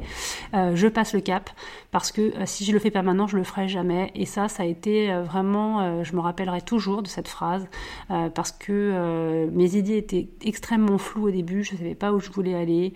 je 0.53 0.87
passe 0.87 1.13
le 1.13 1.21
cap, 1.21 1.51
parce 1.91 2.11
que 2.11 2.33
si 2.45 2.65
je 2.65 2.71
le 2.71 2.79
fais 2.79 2.91
pas 2.91 3.03
maintenant, 3.03 3.27
je 3.27 3.37
le 3.37 3.43
ferai 3.43 3.67
jamais. 3.67 4.11
Et 4.15 4.25
ça, 4.25 4.47
ça 4.47 4.63
a 4.63 4.65
été 4.65 5.13
vraiment, 5.23 6.03
je 6.03 6.15
me 6.15 6.19
rappellerai 6.19 6.61
toujours 6.61 7.03
de 7.03 7.07
cette 7.07 7.27
phrase, 7.27 7.67
parce 8.07 8.51
que 8.51 9.47
mes 9.51 9.75
idées 9.75 9.97
étaient 9.97 10.29
extrêmement 10.41 10.97
floues 10.97 11.27
au 11.27 11.31
début 11.31 11.62
je 11.63 11.73
ne 11.73 11.77
savais 11.77 11.95
pas 11.95 12.11
où 12.11 12.19
je 12.19 12.29
voulais 12.29 12.53
aller, 12.53 12.93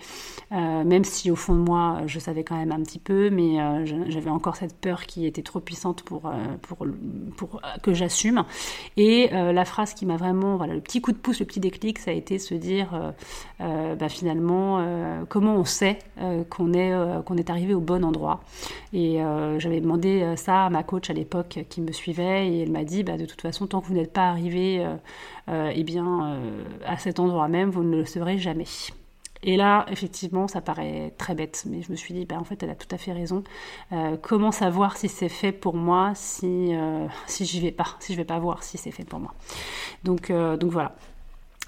euh, 0.52 0.84
même 0.84 1.04
si 1.04 1.32
au 1.32 1.36
fond 1.36 1.54
de 1.54 1.60
moi, 1.60 2.02
je 2.06 2.20
savais 2.20 2.44
quand 2.44 2.56
même 2.56 2.72
un 2.72 2.82
petit 2.82 3.00
peu, 3.00 3.30
mais 3.30 3.60
euh, 3.60 3.86
j'avais 4.10 4.30
encore 4.30 4.56
cette 4.56 4.76
peur 4.76 5.06
qui 5.06 5.26
était 5.26 5.42
trop 5.42 5.60
puissante 5.60 6.04
pour, 6.04 6.26
euh, 6.26 6.32
pour, 6.62 6.86
pour 7.36 7.62
que 7.82 7.94
j'assume. 7.94 8.44
Et 8.96 9.30
la 9.32 9.66
phrase 9.66 9.94
qui 9.94 10.06
m'a 10.06 10.18
vraiment, 10.18 10.58
voilà, 10.58 10.74
le 10.74 10.82
petit 10.82 11.02
coup 11.02 11.12
de 11.12 11.18
pouce, 11.18 11.40
le 11.40 11.46
petit 11.46 11.60
déclic, 11.60 12.00
ça 12.00 12.12
a 12.12 12.14
été 12.14 12.40
se 12.40 12.54
dire, 12.56 13.14
bah, 13.60 14.10
finalement, 14.10 14.84
comment 15.30 15.56
on 15.56 15.66
sait 15.66 16.00
qu'on 16.50 16.74
est, 16.74 16.94
qu'on 17.26 17.38
est 17.38 17.50
arrivé 17.50 17.74
au 17.74 17.80
bon 17.80 18.04
endroit. 18.04 18.42
Et 18.94 19.20
j'avais 19.58 19.82
demandé 19.82 20.34
ça 20.36 20.66
à 20.66 20.70
ma 20.70 20.84
coach 20.84 21.10
à 21.10 21.14
l'époque 21.14 21.60
qui 21.70 21.82
me 21.82 21.92
suivait, 21.92 22.48
et 22.48 22.62
elle 22.64 22.72
m'a 22.72 22.84
dit, 22.84 23.04
bah, 23.04 23.18
de 23.18 23.26
toute 23.26 23.42
façon, 23.42 23.68
tant 23.68 23.82
que 23.82 23.88
vous 23.88 23.94
n'êtes 23.94 24.14
pas 24.14 24.30
arrivé 24.30 24.86
eh 25.50 25.84
bien, 25.84 26.40
à 26.86 26.98
cet 26.98 27.20
endroit 27.20 27.48
même, 27.48 27.70
vous 27.70 27.84
ne 27.84 27.98
le 27.98 28.06
saurez 28.06 28.38
jamais. 28.38 28.57
Et 29.44 29.56
là, 29.56 29.86
effectivement, 29.90 30.48
ça 30.48 30.62
paraît 30.62 31.14
très 31.18 31.36
bête, 31.36 31.64
mais 31.68 31.82
je 31.82 31.92
me 31.92 31.96
suis 31.96 32.14
dit, 32.14 32.26
bah, 32.26 32.38
en 32.40 32.44
fait, 32.44 32.64
elle 32.64 32.72
a 32.72 32.76
tout 32.76 32.88
à 32.92 32.98
fait 32.98 33.14
raison. 33.14 33.44
Euh, 33.92 34.18
comment 34.20 34.52
savoir 34.52 34.98
si 34.98 35.10
c'est 35.10 35.30
fait 35.30 35.52
pour 35.52 35.76
moi, 35.76 36.14
si, 36.16 36.76
euh, 36.76 37.08
si 37.28 37.46
j'y 37.46 37.60
vais 37.60 37.72
pas, 37.72 37.86
si 38.00 38.14
je 38.14 38.18
vais 38.18 38.26
pas 38.26 38.40
voir 38.40 38.64
si 38.64 38.78
c'est 38.78 38.92
fait 38.92 39.06
pour 39.06 39.20
moi? 39.20 39.34
Donc, 40.04 40.32
euh, 40.32 40.58
donc 40.58 40.72
voilà. 40.72 40.96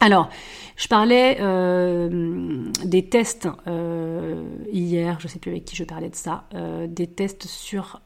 Alors, 0.02 0.30
je 0.78 0.88
parlais 0.88 1.38
euh, 1.42 2.72
des 2.86 3.10
tests 3.10 3.50
euh, 3.68 4.44
hier, 4.72 5.20
je 5.20 5.28
ne 5.28 5.30
sais 5.30 5.40
plus 5.40 5.52
avec 5.52 5.66
qui 5.66 5.76
je 5.76 5.84
parlais 5.84 6.10
de 6.10 6.16
ça, 6.16 6.46
euh, 6.54 6.88
des 6.88 7.08
tests 7.08 7.48
sur 7.48 8.02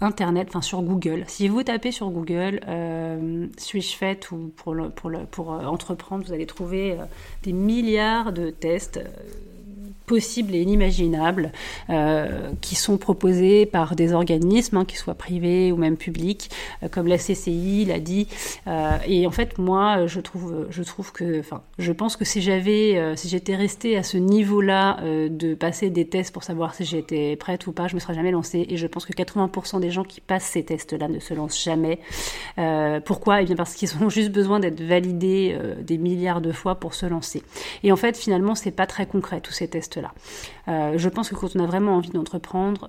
Internet, 0.00 0.48
enfin 0.48 0.62
sur 0.62 0.82
Google. 0.82 1.22
Si 1.28 1.46
vous 1.46 1.62
tapez 1.62 1.92
sur 1.92 2.10
Google, 2.10 2.60
suis-je 3.56 3.96
faite 3.96 4.32
ou 4.32 4.52
pour, 4.56 4.74
pour, 4.96 5.12
pour 5.30 5.50
entreprendre, 5.50 6.24
vous 6.26 6.32
allez 6.32 6.46
trouver 6.46 6.96
des 7.44 7.52
milliards 7.52 8.32
de 8.32 8.50
tests 8.50 8.98
possibles 10.06 10.54
et 10.54 10.60
inimaginables 10.60 11.52
euh, 11.90 12.50
qui 12.60 12.74
sont 12.74 12.98
proposés 12.98 13.66
par 13.66 13.96
des 13.96 14.12
organismes, 14.12 14.78
hein, 14.78 14.84
qu'ils 14.84 14.98
soient 14.98 15.14
privés 15.14 15.72
ou 15.72 15.76
même 15.76 15.96
publics, 15.96 16.50
euh, 16.82 16.88
comme 16.88 17.06
la 17.06 17.18
CCI 17.18 17.84
l'a 17.84 17.98
dit. 17.98 18.28
Euh, 18.66 18.96
et 19.06 19.26
en 19.26 19.30
fait, 19.30 19.58
moi, 19.58 20.06
je 20.06 20.20
trouve, 20.20 20.66
je 20.70 20.82
trouve 20.82 21.12
que, 21.12 21.40
enfin, 21.40 21.62
je 21.78 21.92
pense 21.92 22.16
que 22.16 22.24
si 22.24 22.42
j'avais, 22.42 23.16
si 23.16 23.28
j'étais 23.28 23.56
restée 23.56 23.96
à 23.96 24.02
ce 24.02 24.16
niveau-là 24.16 24.98
de 25.02 25.54
passer 25.54 25.90
des 25.90 26.06
tests 26.06 26.32
pour 26.32 26.44
savoir 26.44 26.74
si 26.74 26.84
j'étais 26.84 27.36
prête 27.36 27.66
ou 27.66 27.72
pas, 27.72 27.88
je 27.88 27.94
me 27.94 28.00
serais 28.00 28.14
jamais 28.14 28.30
lancée. 28.30 28.66
Et 28.68 28.76
je 28.76 28.86
pense 28.86 29.06
que 29.06 29.12
80% 29.12 29.80
des 29.80 29.90
gens 29.90 30.04
qui 30.04 30.20
passent 30.20 30.44
ces 30.44 30.64
tests-là 30.64 31.08
ne 31.08 31.18
se 31.18 31.34
lancent 31.34 31.62
jamais. 31.62 31.98
pourquoi? 33.04 33.42
Eh 33.42 33.44
bien 33.44 33.56
parce 33.56 33.74
qu'ils 33.74 33.90
ont 34.02 34.08
juste 34.08 34.30
besoin 34.30 34.60
d'être 34.60 34.80
validés 34.80 35.56
des 35.80 35.98
milliards 35.98 36.40
de 36.40 36.52
fois 36.52 36.76
pour 36.76 36.94
se 36.94 37.06
lancer. 37.06 37.42
Et 37.82 37.92
en 37.92 37.96
fait, 37.96 38.16
finalement, 38.16 38.54
c'est 38.54 38.70
pas 38.70 38.86
très 38.86 39.06
concret 39.06 39.40
tous 39.40 39.52
ces 39.52 39.68
tests 39.68 39.91
là. 40.00 40.12
je 40.96 41.08
pense 41.08 41.30
que 41.30 41.34
quand 41.34 41.54
on 41.56 41.60
a 41.60 41.66
vraiment 41.66 41.96
envie 41.96 42.10
d'entreprendre, 42.10 42.86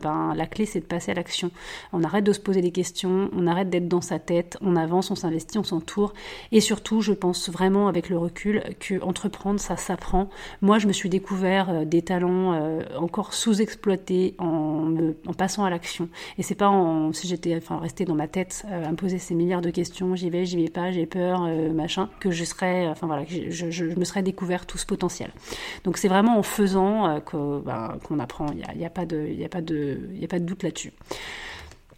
ben, 0.00 0.34
la 0.34 0.46
clé 0.46 0.66
c'est 0.66 0.80
de 0.80 0.84
passer 0.84 1.10
à 1.10 1.14
l'action. 1.14 1.50
On 1.92 2.02
arrête 2.02 2.24
de 2.24 2.32
se 2.32 2.40
poser 2.40 2.60
des 2.60 2.70
questions, 2.70 3.30
on 3.32 3.46
arrête 3.46 3.70
d'être 3.70 3.88
dans 3.88 4.00
sa 4.00 4.18
tête, 4.18 4.56
on 4.60 4.76
avance, 4.76 5.10
on 5.10 5.14
s'investit, 5.14 5.58
on 5.58 5.64
s'entoure. 5.64 6.12
Et 6.52 6.60
surtout, 6.60 7.00
je 7.00 7.12
pense 7.12 7.50
vraiment 7.50 7.88
avec 7.88 8.08
le 8.08 8.18
recul 8.18 8.62
que 8.80 9.02
entreprendre, 9.02 9.60
ça 9.60 9.76
s'apprend. 9.76 10.28
Moi, 10.62 10.78
je 10.78 10.86
me 10.86 10.92
suis 10.92 11.08
découvert 11.08 11.86
des 11.86 12.02
talents 12.02 12.80
encore 12.96 13.34
sous-exploités 13.34 14.34
en, 14.38 14.92
passant 15.36 15.64
à 15.64 15.70
l'action. 15.70 16.08
Et 16.38 16.42
c'est 16.42 16.54
pas 16.54 16.68
en, 16.68 17.12
si 17.12 17.26
j'étais 17.28 17.56
enfin, 17.56 17.78
resté 17.78 18.04
dans 18.04 18.14
ma 18.14 18.28
tête 18.28 18.64
à 18.70 18.90
me 18.90 18.96
poser 18.96 19.18
ces 19.18 19.34
milliards 19.34 19.62
de 19.62 19.70
questions, 19.70 20.14
j'y 20.14 20.30
vais, 20.30 20.44
j'y 20.44 20.62
vais 20.62 20.70
pas, 20.70 20.90
j'ai 20.90 21.06
peur, 21.06 21.42
machin, 21.72 22.08
que 22.20 22.30
je 22.30 22.44
serais, 22.44 22.86
enfin 22.88 23.06
voilà, 23.06 23.24
je, 23.26 23.70
je, 23.70 23.84
me 23.84 24.04
serais 24.04 24.22
découvert 24.22 24.66
tout 24.66 24.78
ce 24.78 24.86
potentiel. 24.86 25.30
Donc 25.84 25.98
c'est 25.98 26.08
vraiment 26.08 26.38
en 26.38 26.42
faisant 26.46 27.20
ben, 27.64 27.98
qu'on 28.02 28.18
apprend. 28.18 28.46
Il 28.52 28.78
n'y 28.78 28.86
a, 28.86 28.90
pas 28.90 29.06
de, 29.06 29.28
a, 29.40 29.44
a 29.44 29.48
pas 29.48 29.60
de 29.60 30.44
doute 30.44 30.62
là-dessus. 30.62 30.92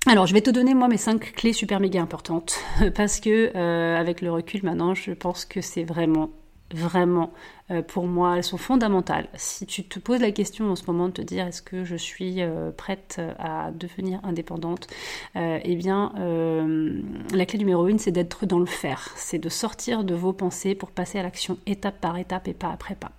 Alors, 0.06 0.26
je 0.26 0.32
vais 0.32 0.40
te 0.40 0.50
donner 0.50 0.74
moi 0.74 0.88
mes 0.88 0.96
cinq 0.96 1.32
clés 1.34 1.52
super 1.52 1.80
méga 1.80 2.00
importantes 2.00 2.58
parce 2.94 3.20
que 3.20 3.54
euh, 3.54 3.96
avec 3.96 4.22
le 4.22 4.30
recul 4.30 4.62
maintenant, 4.64 4.94
je 4.94 5.12
pense 5.12 5.44
que 5.44 5.60
c'est 5.60 5.84
vraiment 5.84 6.30
vraiment 6.72 7.32
euh, 7.70 7.82
pour 7.82 8.06
moi, 8.06 8.36
elles 8.36 8.44
sont 8.44 8.56
fondamentales. 8.56 9.28
Si 9.34 9.66
tu 9.66 9.84
te 9.84 9.98
poses 9.98 10.20
la 10.20 10.32
question 10.32 10.70
en 10.70 10.76
ce 10.76 10.84
moment 10.86 11.08
de 11.08 11.12
te 11.12 11.22
dire 11.22 11.46
est-ce 11.46 11.62
que 11.62 11.84
je 11.84 11.96
suis 11.96 12.42
euh, 12.42 12.70
prête 12.70 13.20
à 13.38 13.70
devenir 13.72 14.20
indépendante, 14.22 14.86
euh, 15.36 15.58
eh 15.62 15.76
bien, 15.76 16.12
la 17.32 17.46
clé 17.46 17.58
numéro 17.58 17.86
une, 17.88 17.98
c'est 17.98 18.10
d'être 18.10 18.46
dans 18.46 18.58
le 18.58 18.66
faire. 18.66 19.10
C'est 19.16 19.38
de 19.38 19.48
sortir 19.48 20.04
de 20.04 20.14
vos 20.14 20.32
pensées 20.32 20.74
pour 20.74 20.90
passer 20.90 21.18
à 21.18 21.22
l'action 21.22 21.58
étape 21.66 22.00
par 22.00 22.16
étape 22.16 22.48
et 22.48 22.54
pas 22.54 22.70
après 22.70 22.94
pas. 22.94 23.12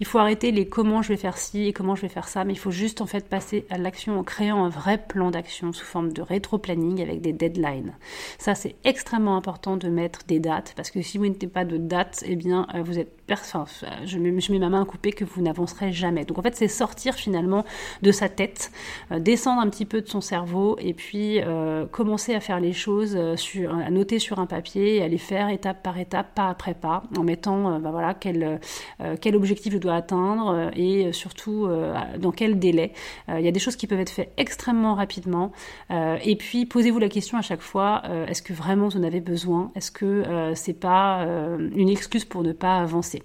Il 0.00 0.06
faut 0.06 0.18
arrêter 0.18 0.52
les 0.52 0.68
comment 0.68 1.02
je 1.02 1.08
vais 1.08 1.16
faire 1.16 1.36
ci 1.36 1.66
et 1.66 1.72
comment 1.72 1.94
je 1.94 2.02
vais 2.02 2.08
faire 2.08 2.28
ça, 2.28 2.44
mais 2.44 2.54
il 2.54 2.58
faut 2.58 2.70
juste 2.70 3.00
en 3.00 3.06
fait 3.06 3.28
passer 3.28 3.66
à 3.70 3.78
l'action 3.78 4.18
en 4.18 4.22
créant 4.22 4.64
un 4.64 4.68
vrai 4.68 4.98
plan 4.98 5.30
d'action 5.30 5.72
sous 5.72 5.84
forme 5.84 6.12
de 6.12 6.22
rétro-planning 6.22 7.02
avec 7.02 7.20
des 7.20 7.32
deadlines. 7.32 7.94
Ça, 8.38 8.54
c'est 8.54 8.76
extrêmement 8.84 9.36
important 9.36 9.76
de 9.76 9.88
mettre 9.88 10.20
des 10.26 10.40
dates 10.40 10.72
parce 10.76 10.90
que 10.90 11.02
si 11.02 11.18
vous 11.18 11.26
n'avez 11.26 11.46
pas 11.46 11.64
de 11.64 11.76
date, 11.76 12.24
eh 12.26 12.36
bien, 12.36 12.66
vous 12.84 12.98
êtes 12.98 13.19
enfin, 13.32 13.64
je, 14.04 14.18
mets, 14.18 14.58
ma 14.58 14.68
main 14.68 14.82
à 14.82 14.84
couper 14.84 15.12
que 15.12 15.24
vous 15.24 15.42
n'avancerez 15.42 15.92
jamais. 15.92 16.24
Donc 16.24 16.38
en 16.38 16.42
fait, 16.42 16.56
c'est 16.56 16.68
sortir 16.68 17.14
finalement 17.14 17.64
de 18.02 18.12
sa 18.12 18.28
tête, 18.28 18.72
euh, 19.12 19.18
descendre 19.18 19.60
un 19.60 19.68
petit 19.68 19.84
peu 19.84 20.00
de 20.00 20.08
son 20.08 20.20
cerveau 20.20 20.76
et 20.80 20.94
puis 20.94 21.40
euh, 21.40 21.86
commencer 21.86 22.34
à 22.34 22.40
faire 22.40 22.60
les 22.60 22.72
choses, 22.72 23.16
euh, 23.16 23.36
à 23.84 23.90
noter 23.90 24.18
sur 24.18 24.38
un 24.38 24.46
papier 24.46 24.96
et 24.96 25.02
à 25.02 25.08
les 25.08 25.18
faire 25.18 25.48
étape 25.48 25.82
par 25.82 25.98
étape, 25.98 26.34
pas 26.34 26.48
après 26.48 26.74
pas, 26.74 27.02
en 27.16 27.22
mettant 27.22 27.78
bah, 27.78 27.90
voilà, 27.90 28.14
quel, 28.14 28.60
quel 29.20 29.36
objectif 29.36 29.72
je 29.72 29.78
dois 29.78 29.94
atteindre 29.94 30.70
et 30.74 31.12
surtout 31.12 31.68
dans 32.18 32.32
quel 32.32 32.58
délai. 32.58 32.92
Il 33.28 33.40
y 33.40 33.48
a 33.48 33.52
des 33.52 33.60
choses 33.60 33.76
qui 33.76 33.86
peuvent 33.86 34.00
être 34.00 34.10
faites 34.10 34.32
extrêmement 34.36 34.94
rapidement. 34.94 35.52
et 35.90 36.36
puis 36.36 36.66
posez-vous 36.66 36.98
la 36.98 37.08
question 37.08 37.38
à 37.38 37.42
chaque 37.42 37.60
fois, 37.60 38.02
est-ce 38.28 38.42
que 38.42 38.52
vraiment 38.52 38.88
vous 38.88 38.96
en 38.96 39.02
avez 39.02 39.20
besoin? 39.20 39.72
Est-ce 39.74 39.90
que 39.90 40.52
c'est 40.54 40.78
pas 40.78 41.26
une 41.74 41.88
excuse 41.88 42.24
pour 42.24 42.42
ne 42.42 42.52
pas 42.52 42.78
avancer? 42.78 43.19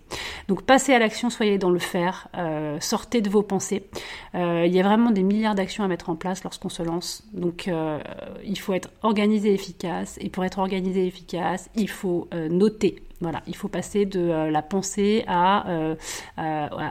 Donc 0.47 0.61
passez 0.63 0.93
à 0.93 0.99
l'action, 0.99 1.29
soyez 1.29 1.57
dans 1.57 1.69
le 1.69 1.79
faire, 1.79 2.27
euh, 2.37 2.77
sortez 2.79 3.21
de 3.21 3.29
vos 3.29 3.41
pensées. 3.41 3.87
Euh, 4.35 4.65
il 4.65 4.73
y 4.73 4.79
a 4.79 4.83
vraiment 4.83 5.11
des 5.11 5.23
milliards 5.23 5.55
d'actions 5.55 5.83
à 5.83 5.87
mettre 5.87 6.09
en 6.09 6.15
place 6.15 6.43
lorsqu'on 6.43 6.69
se 6.69 6.83
lance. 6.83 7.23
Donc 7.33 7.67
euh, 7.67 7.99
il 8.43 8.59
faut 8.59 8.73
être 8.73 8.89
organisé 9.01 9.49
et 9.49 9.53
efficace. 9.53 10.17
Et 10.21 10.29
pour 10.29 10.45
être 10.45 10.59
organisé 10.59 11.03
et 11.03 11.07
efficace, 11.07 11.69
il 11.75 11.89
faut 11.89 12.27
noter. 12.49 13.01
Voilà, 13.21 13.41
il 13.47 13.55
faut 13.55 13.69
passer 13.69 14.05
de 14.05 14.49
la 14.49 14.61
pensée 14.61 15.25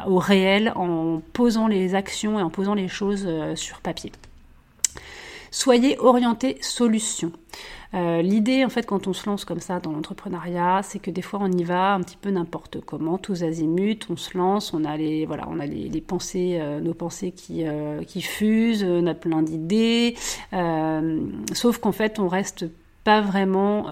au 0.06 0.18
réel 0.18 0.72
en 0.74 1.20
posant 1.32 1.68
les 1.68 1.94
actions 1.94 2.38
et 2.38 2.42
en 2.42 2.50
posant 2.50 2.74
les 2.74 2.88
choses 2.88 3.28
sur 3.54 3.80
papier. 3.80 4.10
Soyez 5.54 5.96
orienté 6.00 6.58
solution. 6.62 7.30
Euh, 7.94 8.22
l'idée, 8.22 8.64
en 8.64 8.68
fait, 8.70 8.84
quand 8.86 9.06
on 9.06 9.12
se 9.12 9.24
lance 9.30 9.44
comme 9.44 9.60
ça 9.60 9.78
dans 9.78 9.92
l'entrepreneuriat, 9.92 10.80
c'est 10.82 10.98
que 10.98 11.12
des 11.12 11.22
fois, 11.22 11.38
on 11.40 11.52
y 11.52 11.62
va 11.62 11.94
un 11.94 12.00
petit 12.00 12.16
peu 12.16 12.30
n'importe 12.30 12.80
comment, 12.80 13.18
tous 13.18 13.44
azimuts, 13.44 14.00
on 14.10 14.16
se 14.16 14.36
lance, 14.36 14.74
on 14.74 14.84
a 14.84 14.96
les, 14.96 15.26
voilà, 15.26 15.46
on 15.48 15.60
a 15.60 15.66
les, 15.66 16.00
pensées, 16.00 16.58
euh, 16.60 16.80
nos 16.80 16.92
pensées 16.92 17.30
qui, 17.30 17.64
euh, 17.68 18.02
qui 18.02 18.20
fusent, 18.20 18.82
on 18.82 19.06
a 19.06 19.14
plein 19.14 19.42
d'idées, 19.42 20.16
sauf 21.52 21.78
qu'en 21.78 21.92
fait, 21.92 22.18
on 22.18 22.26
reste 22.26 22.66
pas 23.04 23.20
vraiment 23.20 23.90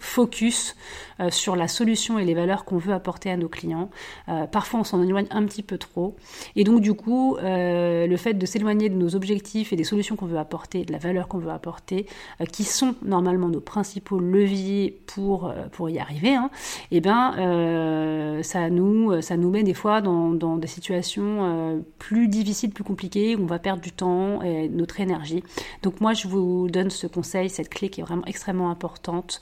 focus 0.00 0.74
euh, 1.18 1.30
sur 1.30 1.56
la 1.56 1.66
solution 1.66 2.18
et 2.18 2.26
les 2.26 2.34
valeurs 2.34 2.66
qu'on 2.66 2.76
veut 2.76 2.92
apporter 2.92 3.30
à 3.30 3.38
nos 3.38 3.48
clients. 3.48 3.88
Euh, 4.28 4.46
parfois, 4.46 4.80
on 4.80 4.84
s'en 4.84 5.02
éloigne 5.02 5.26
un 5.30 5.46
petit 5.46 5.62
peu 5.62 5.78
trop. 5.78 6.14
Et 6.56 6.64
donc, 6.64 6.82
du 6.82 6.92
coup, 6.92 7.38
euh, 7.38 8.06
le 8.06 8.16
fait 8.18 8.34
de 8.34 8.44
s'éloigner 8.44 8.90
de 8.90 8.96
nos 8.96 9.14
objectifs 9.16 9.72
et 9.72 9.76
des 9.76 9.84
solutions 9.84 10.14
qu'on 10.16 10.26
veut 10.26 10.36
apporter, 10.36 10.84
de 10.84 10.92
la 10.92 10.98
valeur 10.98 11.26
qu'on 11.26 11.38
veut 11.38 11.50
apporter, 11.50 12.06
qui 12.52 12.64
sont 12.64 12.96
normalement 13.02 13.48
nos 13.48 13.60
principaux 13.60 14.18
leviers 14.18 15.00
pour, 15.06 15.52
pour 15.72 15.88
y 15.88 15.98
arriver, 15.98 16.34
hein, 16.34 16.50
eh 16.90 17.00
ben, 17.00 18.42
ça, 18.42 18.68
nous, 18.68 19.22
ça 19.22 19.38
nous 19.38 19.50
met 19.50 19.62
des 19.62 19.74
fois 19.74 20.02
dans, 20.02 20.30
dans 20.30 20.56
des 20.56 20.66
situations 20.66 21.82
plus 21.98 22.28
difficiles, 22.28 22.70
plus 22.70 22.84
compliquées, 22.84 23.36
où 23.36 23.42
on 23.42 23.46
va 23.46 23.58
perdre 23.58 23.80
du 23.80 23.92
temps 23.92 24.42
et 24.42 24.68
notre 24.68 25.00
énergie. 25.00 25.42
Donc, 25.82 26.00
moi, 26.02 26.12
je 26.12 26.28
vous 26.28 26.68
donne 26.68 26.90
ce 26.90 27.06
conseil, 27.06 27.48
cette 27.48 27.70
clé 27.70 27.88
est 28.00 28.04
vraiment 28.04 28.24
extrêmement 28.26 28.70
importante. 28.70 29.40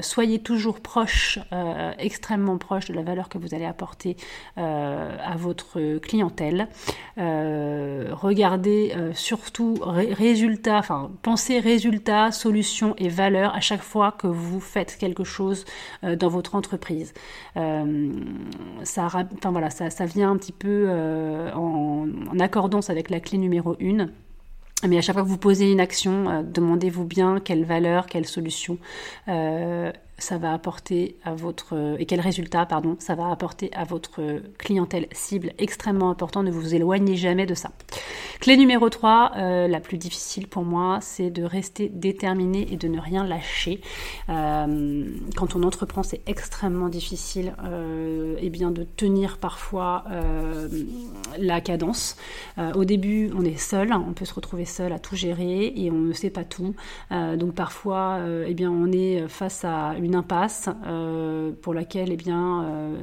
soyez 0.00 0.38
toujours 0.38 0.80
proche 0.80 1.38
euh, 1.52 1.92
extrêmement 1.98 2.58
proche 2.58 2.86
de 2.86 2.94
la 2.94 3.02
valeur 3.02 3.28
que 3.28 3.38
vous 3.38 3.54
allez 3.54 3.64
apporter 3.64 4.16
euh, 4.58 5.16
à 5.22 5.36
votre 5.36 5.98
clientèle. 5.98 6.68
Euh, 7.18 8.08
regardez 8.12 8.94
surtout 9.14 9.78
résultats, 9.82 10.78
enfin 10.78 11.10
pensez 11.22 11.58
résultats, 11.58 12.32
solutions 12.32 12.94
et 12.98 13.08
valeurs 13.08 13.54
à 13.54 13.60
chaque 13.60 13.82
fois 13.82 14.12
que 14.12 14.26
vous 14.26 14.60
faites 14.60 14.96
quelque 14.98 15.24
chose 15.24 15.64
dans 16.02 16.28
votre 16.28 16.54
entreprise. 16.54 17.12
ça, 17.54 19.08
voilà, 19.44 19.70
ça, 19.70 19.90
ça, 19.90 20.06
vient 20.06 20.30
un 20.30 20.36
petit 20.36 20.52
peu 20.52 20.88
en, 21.54 22.06
en 22.32 22.38
accordance 22.38 22.90
avec 22.90 23.10
la 23.10 23.20
clé 23.20 23.38
numéro 23.38 23.76
1. 23.80 24.08
Mais 24.88 24.98
à 24.98 25.00
chaque 25.00 25.14
fois 25.14 25.22
que 25.22 25.28
vous 25.28 25.38
posez 25.38 25.70
une 25.70 25.80
action, 25.80 26.42
demandez-vous 26.42 27.04
bien 27.04 27.40
quelle 27.40 27.64
valeur, 27.64 28.06
quelle 28.06 28.26
solution 28.26 28.78
ça 30.18 30.38
va 30.38 30.52
apporter 30.52 31.16
à 31.24 31.34
votre 31.34 31.96
et 31.98 32.06
quel 32.06 32.20
résultat 32.20 32.66
pardon 32.66 32.96
ça 32.98 33.14
va 33.14 33.30
apporter 33.30 33.70
à 33.74 33.84
votre 33.84 34.20
clientèle 34.58 35.06
cible 35.12 35.52
extrêmement 35.58 36.10
important. 36.10 36.42
Ne 36.42 36.50
vous 36.50 36.74
éloignez 36.74 37.16
jamais 37.16 37.46
de 37.46 37.54
ça. 37.54 37.70
Clé 38.40 38.56
numéro 38.56 38.88
3 38.90 39.32
euh, 39.36 39.68
la 39.68 39.80
plus 39.80 39.96
difficile 39.96 40.48
pour 40.48 40.64
moi 40.64 40.98
c'est 41.00 41.30
de 41.30 41.42
rester 41.42 41.88
déterminé 41.88 42.66
et 42.72 42.76
de 42.76 42.88
ne 42.88 43.00
rien 43.00 43.24
lâcher. 43.24 43.80
Euh, 44.28 45.04
quand 45.36 45.56
on 45.56 45.62
entreprend 45.62 46.02
c'est 46.02 46.20
extrêmement 46.26 46.88
difficile 46.88 47.54
euh, 47.64 48.36
et 48.40 48.50
bien 48.50 48.70
de 48.70 48.84
tenir 48.84 49.38
parfois 49.38 50.04
euh, 50.10 50.68
la 51.38 51.60
cadence. 51.60 52.16
Au 52.74 52.84
début 52.84 53.30
on 53.36 53.44
est 53.44 53.58
seul 53.58 53.92
on 53.92 54.12
peut 54.12 54.24
se 54.24 54.34
retrouver 54.34 54.64
seul 54.64 54.92
à 54.92 54.98
tout 54.98 55.16
gérer 55.16 55.72
et 55.74 55.90
on 55.90 55.98
ne 55.98 56.12
sait 56.12 56.30
pas 56.30 56.44
tout. 56.44 56.74
Donc 57.10 57.54
parfois 57.54 58.20
eh 58.46 58.54
bien 58.54 58.70
on 58.70 58.92
est 58.92 59.26
face 59.28 59.64
à 59.64 59.94
une 59.98 60.03
impasse 60.12 60.68
euh, 60.86 61.52
pour 61.62 61.72
laquelle 61.72 62.12
eh 62.12 62.16
bien, 62.16 62.64
euh, 62.64 62.96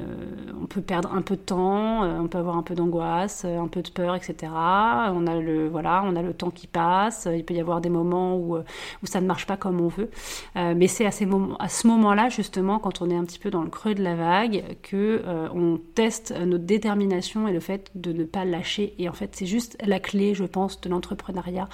on 0.60 0.66
peut 0.66 0.80
perdre 0.80 1.12
un 1.14 1.22
peu 1.22 1.36
de 1.36 1.40
temps, 1.40 2.04
euh, 2.04 2.18
on 2.20 2.28
peut 2.28 2.38
avoir 2.38 2.56
un 2.56 2.62
peu 2.62 2.74
d'angoisse, 2.74 3.44
un 3.44 3.68
peu 3.68 3.82
de 3.82 3.90
peur, 3.90 4.14
etc. 4.14 4.52
On 4.52 5.26
a 5.26 5.36
le, 5.36 5.68
voilà, 5.68 6.02
on 6.04 6.14
a 6.16 6.22
le 6.22 6.34
temps 6.34 6.50
qui 6.50 6.66
passe, 6.66 7.28
il 7.34 7.44
peut 7.44 7.54
y 7.54 7.60
avoir 7.60 7.80
des 7.80 7.88
moments 7.88 8.36
où, 8.36 8.56
où 8.56 9.06
ça 9.06 9.20
ne 9.20 9.26
marche 9.26 9.46
pas 9.46 9.56
comme 9.56 9.80
on 9.80 9.88
veut. 9.88 10.10
mais 10.54 10.86
c'est 10.86 11.06
à, 11.06 11.10
ces 11.10 11.26
moments, 11.26 11.56
à 11.56 11.68
ce 11.68 11.86
moment-là, 11.86 12.28
justement, 12.28 12.78
quand 12.78 13.02
on 13.02 13.10
est 13.10 13.16
un 13.16 13.24
petit 13.24 13.38
peu 13.38 13.50
dans 13.50 13.62
le 13.62 13.70
creux 13.70 13.94
de 13.94 14.02
la 14.02 14.14
vague, 14.14 14.64
que 14.82 15.22
on 15.54 15.78
teste 15.94 16.34
notre 16.46 16.64
détermination 16.64 17.48
et 17.48 17.52
le 17.52 17.60
fait 17.60 17.90
de 17.94 18.12
ne 18.12 18.24
pas 18.24 18.44
lâcher. 18.44 18.94
Et 18.98 19.08
en 19.08 19.12
fait, 19.12 19.30
c'est 19.32 19.46
juste 19.46 19.76
la 19.84 19.98
clé, 20.00 20.34
je 20.34 20.44
pense, 20.44 20.80
de 20.80 20.88
l'entrepreneuriat. 20.88 21.68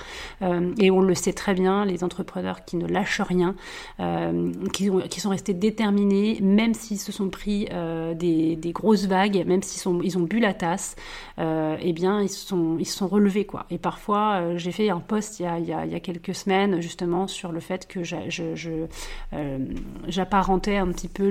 et 0.79 0.91
on 0.91 1.01
le 1.01 1.15
sait 1.15 1.33
très 1.33 1.55
bien, 1.55 1.85
les 1.85 2.05
entrepreneurs 2.05 2.65
qui 2.65 2.77
ne 2.77 2.87
lâchent 2.87 3.21
rien, 3.21 3.55
qui, 4.73 4.91
ont, 4.91 5.01
sont 5.21 5.31
restés 5.31 5.55
déterminés, 5.55 6.39
même 6.41 6.75
s'ils 6.75 6.99
se 6.99 7.13
sont 7.13 7.29
pris 7.29 7.69
euh, 7.73 8.15
des, 8.15 8.59
grosses 8.73 9.07
vagues, 9.07 9.45
même 9.47 9.63
s'ils 9.63 9.81
sont, 9.81 10.01
ils 10.03 10.19
ont 10.19 10.23
bu 10.23 10.41
la 10.41 10.55
tasse, 10.55 10.97
euh, 11.39 11.77
eh 11.81 11.93
bien, 11.93 12.21
ils 12.21 12.29
se 12.29 12.47
sont, 12.47 12.77
ils 12.79 12.87
sont 12.87 13.09
relevés, 13.09 13.45
quoi. 13.45 13.67
Et 13.71 13.79
parfois, 13.79 14.41
euh, 14.41 14.59
j'ai 14.59 14.73
fait 14.73 14.91
un 14.91 15.01
post 15.01 15.41
il 15.41 15.45
y, 15.45 15.47
a, 15.47 15.59
il, 15.59 15.67
y 15.67 15.95
a, 15.95 16.01
quelques 16.01 16.35
semaines, 16.35 16.81
justement, 16.81 17.27
sur 17.27 17.53
le 17.53 17.61
fait 17.61 17.87
que 17.87 18.03
j'apparentais 20.09 20.77
un 20.77 20.89
petit 20.89 21.09
peu 21.09 21.29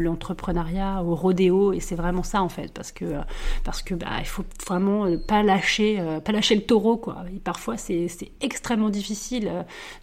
l'entrepreneuriat 0.00 1.02
au 1.02 1.14
rodéo, 1.14 1.72
et 1.72 1.80
c'est 1.80 1.96
vraiment 1.96 2.22
ça, 2.22 2.42
en 2.42 2.48
fait, 2.48 2.72
parce 2.72 2.92
que, 2.92 3.04
parce 3.64 3.82
que, 3.82 3.94
bah, 3.94 4.06
il 4.20 4.26
faut 4.26 4.44
vraiment 4.66 5.06
pas 5.26 5.42
lâcher, 5.42 6.02
pas 6.24 6.32
lâcher 6.32 6.54
le 6.54 6.62
taureau, 6.62 6.96
quoi. 6.96 7.24
Et 7.34 7.38
parfois, 7.38 7.76
c'est 7.76 8.08
extrêmement 8.40 8.90
difficile 8.90 9.50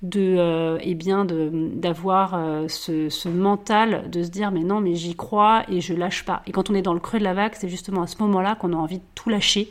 de, 0.02 0.78
eh 0.82 0.96
bien, 0.96 1.26
d'avoir 1.26 2.40
ce 2.68 3.10
ce 3.16 3.30
mental 3.30 4.10
de 4.10 4.24
se 4.24 4.30
dire 4.30 4.52
mais 4.52 4.64
non 4.64 4.82
mais 4.82 4.96
j'y 4.96 5.16
crois 5.16 5.64
et 5.70 5.82
je 5.82 5.94
lâche 5.94 6.26
pas. 6.26 6.42
Et 6.48 6.52
quand 6.52 6.70
on 6.70 6.76
est 6.76 6.82
dans 6.82 6.94
le 6.94 7.00
creux 7.00 7.20
de 7.20 7.24
la 7.24 7.34
vague, 7.34 7.54
c'est 7.56 7.70
justement 7.70 8.04
à 8.04 8.08
ce 8.08 8.22
moment-là 8.22 8.56
qu'on 8.56 8.74
a 8.74 8.76
envie 8.76 9.00
de 9.00 9.04
tout 9.16 9.30
lâcher. 9.30 9.70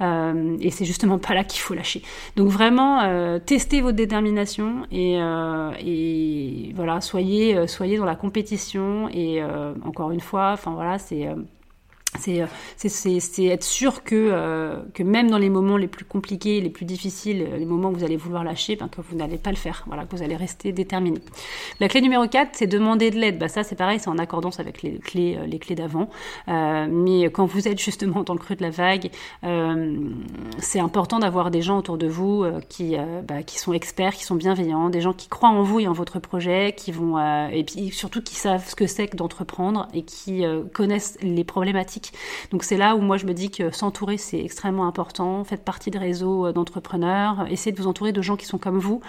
Euh, 0.00 0.56
et 0.60 0.70
c'est 0.70 0.84
justement 0.84 1.18
pas 1.18 1.34
là 1.34 1.44
qu'il 1.44 1.60
faut 1.60 1.74
lâcher. 1.74 2.02
Donc 2.36 2.48
vraiment, 2.48 3.00
euh, 3.02 3.38
testez 3.38 3.80
votre 3.80 3.96
détermination 3.96 4.86
et, 4.90 5.20
euh, 5.20 5.72
et 5.78 6.72
voilà, 6.74 7.00
soyez, 7.00 7.66
soyez 7.66 7.98
dans 7.98 8.04
la 8.04 8.16
compétition. 8.16 9.08
Et 9.10 9.42
encore 9.84 10.10
une 10.10 10.20
fois, 10.20 10.50
enfin 10.52 10.72
voilà, 10.72 10.98
c'est 10.98 11.28
c'est 12.18 13.44
être 13.44 13.64
sûr 13.64 14.02
que, 14.02 14.14
euh, 14.14 14.76
que 14.94 15.02
même 15.02 15.30
dans 15.30 15.38
les 15.38 15.50
moments 15.50 15.76
les 15.76 15.86
plus 15.86 16.04
compliqués, 16.04 16.60
les 16.60 16.70
plus 16.70 16.84
difficiles, 16.84 17.46
les 17.56 17.64
moments 17.64 17.90
où 17.90 17.94
vous 17.94 18.04
allez 18.04 18.16
vouloir 18.16 18.42
lâcher, 18.42 18.76
ben, 18.76 18.88
que 18.88 19.00
vous 19.00 19.16
n'allez 19.16 19.38
pas 19.38 19.50
le 19.50 19.56
faire, 19.56 19.84
voilà, 19.86 20.04
que 20.04 20.16
vous 20.16 20.22
allez 20.22 20.36
rester 20.36 20.72
déterminé. 20.72 21.18
La 21.78 21.88
clé 21.88 22.00
numéro 22.00 22.26
4, 22.26 22.50
c'est 22.52 22.66
demander 22.66 23.10
de 23.10 23.18
l'aide. 23.18 23.38
Bah, 23.38 23.48
ça, 23.48 23.62
c'est 23.62 23.76
pareil, 23.76 24.00
c'est 24.00 24.08
en 24.08 24.18
accordance 24.18 24.60
avec 24.60 24.82
les 24.82 24.98
clés, 24.98 25.36
euh, 25.38 25.46
les 25.46 25.58
clés 25.58 25.76
d'avant. 25.76 26.10
Euh, 26.48 26.88
mais 26.90 27.24
quand 27.30 27.46
vous 27.46 27.68
êtes 27.68 27.80
justement 27.80 28.22
dans 28.22 28.34
le 28.34 28.40
creux 28.40 28.56
de 28.56 28.62
la 28.62 28.70
vague, 28.70 29.10
euh, 29.44 29.98
c'est 30.58 30.80
important 30.80 31.20
d'avoir 31.20 31.50
des 31.50 31.62
gens 31.62 31.78
autour 31.78 31.96
de 31.96 32.08
vous 32.08 32.44
qui, 32.68 32.96
bah, 33.26 33.42
qui 33.42 33.58
sont 33.58 33.72
experts, 33.72 34.14
qui 34.14 34.24
sont 34.24 34.34
bienveillants, 34.34 34.90
des 34.90 35.00
gens 35.00 35.12
qui 35.12 35.28
croient 35.28 35.50
en 35.50 35.62
vous 35.62 35.80
et 35.80 35.86
en 35.86 35.92
votre 35.92 36.18
projet, 36.18 36.74
qui 36.76 36.92
vont, 36.92 37.18
et 37.50 37.64
puis 37.64 37.90
surtout 37.90 38.22
qui 38.22 38.34
savent 38.34 38.66
ce 38.68 38.74
que 38.74 38.86
c'est 38.86 39.08
que 39.08 39.16
d'entreprendre 39.16 39.88
et 39.94 40.02
qui 40.02 40.44
connaissent 40.72 41.18
les 41.22 41.44
problématiques 41.44 41.99
donc 42.50 42.64
c'est 42.64 42.76
là 42.76 42.96
où 42.96 43.00
moi 43.00 43.16
je 43.16 43.26
me 43.26 43.34
dis 43.34 43.50
que 43.50 43.70
s'entourer 43.70 44.16
c'est 44.16 44.42
extrêmement 44.42 44.86
important. 44.86 45.44
Faites 45.44 45.64
partie 45.64 45.90
des 45.90 45.98
réseaux 45.98 46.46
euh, 46.46 46.52
d'entrepreneurs, 46.52 47.46
essayez 47.50 47.72
de 47.72 47.80
vous 47.80 47.88
entourer 47.88 48.12
de 48.12 48.22
gens 48.22 48.36
qui 48.36 48.46
sont 48.46 48.58
comme 48.58 48.78
vous. 48.78 49.00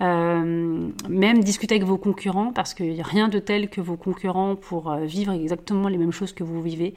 Euh, 0.00 0.88
même 1.08 1.42
discuter 1.42 1.76
avec 1.76 1.86
vos 1.86 1.98
concurrents 1.98 2.52
parce 2.52 2.74
qu'il 2.74 2.92
n'y 2.92 3.00
a 3.00 3.04
rien 3.04 3.28
de 3.28 3.38
tel 3.38 3.68
que 3.68 3.80
vos 3.80 3.96
concurrents 3.96 4.56
pour 4.56 4.90
euh, 4.90 5.04
vivre 5.04 5.32
exactement 5.32 5.88
les 5.88 5.98
mêmes 5.98 6.12
choses 6.12 6.32
que 6.32 6.44
vous 6.44 6.62
vivez. 6.62 6.94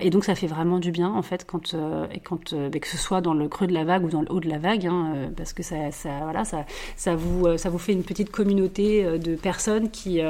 et 0.00 0.10
donc 0.10 0.24
ça 0.24 0.34
fait 0.34 0.46
vraiment 0.46 0.78
du 0.78 0.90
bien 0.90 1.08
en 1.08 1.22
fait 1.22 1.44
quand, 1.46 1.74
bah, 1.74 2.78
que 2.78 2.88
ce 2.88 2.96
soit 2.96 3.20
dans 3.20 3.34
le 3.34 3.48
creux 3.48 3.66
de 3.66 3.74
la 3.74 3.84
vague 3.84 4.04
ou 4.04 4.08
dans 4.08 4.22
le 4.22 4.30
haut 4.30 4.40
de 4.40 4.48
la 4.48 4.58
vague, 4.58 4.86
hein, 4.86 5.30
parce 5.36 5.52
que 5.52 5.62
ça, 5.62 5.76
voilà, 6.22 6.44
ça, 6.44 7.16
vous, 7.16 7.56
ça 7.56 7.68
vous 7.70 7.78
fait 7.78 7.92
une 7.92 8.04
petite 8.04 8.30
communauté 8.30 9.18
de 9.18 9.34
personnes 9.34 9.90
qui, 9.90 10.20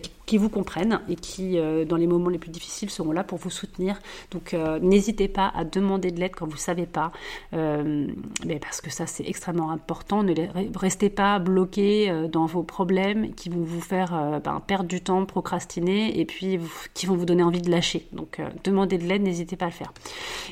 qui 0.00 0.10
qui 0.30 0.38
vous 0.38 0.48
comprennent 0.48 1.00
et 1.08 1.16
qui, 1.16 1.58
euh, 1.58 1.84
dans 1.84 1.96
les 1.96 2.06
moments 2.06 2.28
les 2.28 2.38
plus 2.38 2.52
difficiles, 2.52 2.88
seront 2.88 3.10
là 3.10 3.24
pour 3.24 3.36
vous 3.36 3.50
soutenir. 3.50 3.98
Donc, 4.30 4.54
euh, 4.54 4.78
n'hésitez 4.78 5.26
pas 5.26 5.50
à 5.56 5.64
demander 5.64 6.12
de 6.12 6.20
l'aide 6.20 6.36
quand 6.36 6.46
vous 6.46 6.52
ne 6.52 6.56
savez 6.56 6.86
pas, 6.86 7.10
euh, 7.52 8.06
mais 8.46 8.60
parce 8.60 8.80
que 8.80 8.90
ça, 8.90 9.08
c'est 9.08 9.26
extrêmement 9.26 9.72
important. 9.72 10.22
Ne 10.22 10.32
restez 10.78 11.10
pas 11.10 11.40
bloqué 11.40 12.28
dans 12.30 12.46
vos 12.46 12.62
problèmes 12.62 13.34
qui 13.34 13.48
vont 13.48 13.64
vous 13.64 13.80
faire 13.80 14.40
ben, 14.44 14.62
perdre 14.64 14.88
du 14.88 15.00
temps, 15.00 15.24
procrastiner 15.26 16.20
et 16.20 16.24
puis 16.24 16.60
qui 16.94 17.06
vont 17.06 17.16
vous 17.16 17.26
donner 17.26 17.42
envie 17.42 17.62
de 17.62 17.70
lâcher. 17.70 18.06
Donc, 18.12 18.40
demandez 18.62 18.98
de 18.98 19.08
l'aide, 19.08 19.22
n'hésitez 19.22 19.56
pas 19.56 19.64
à 19.64 19.68
le 19.70 19.74
faire. 19.74 19.92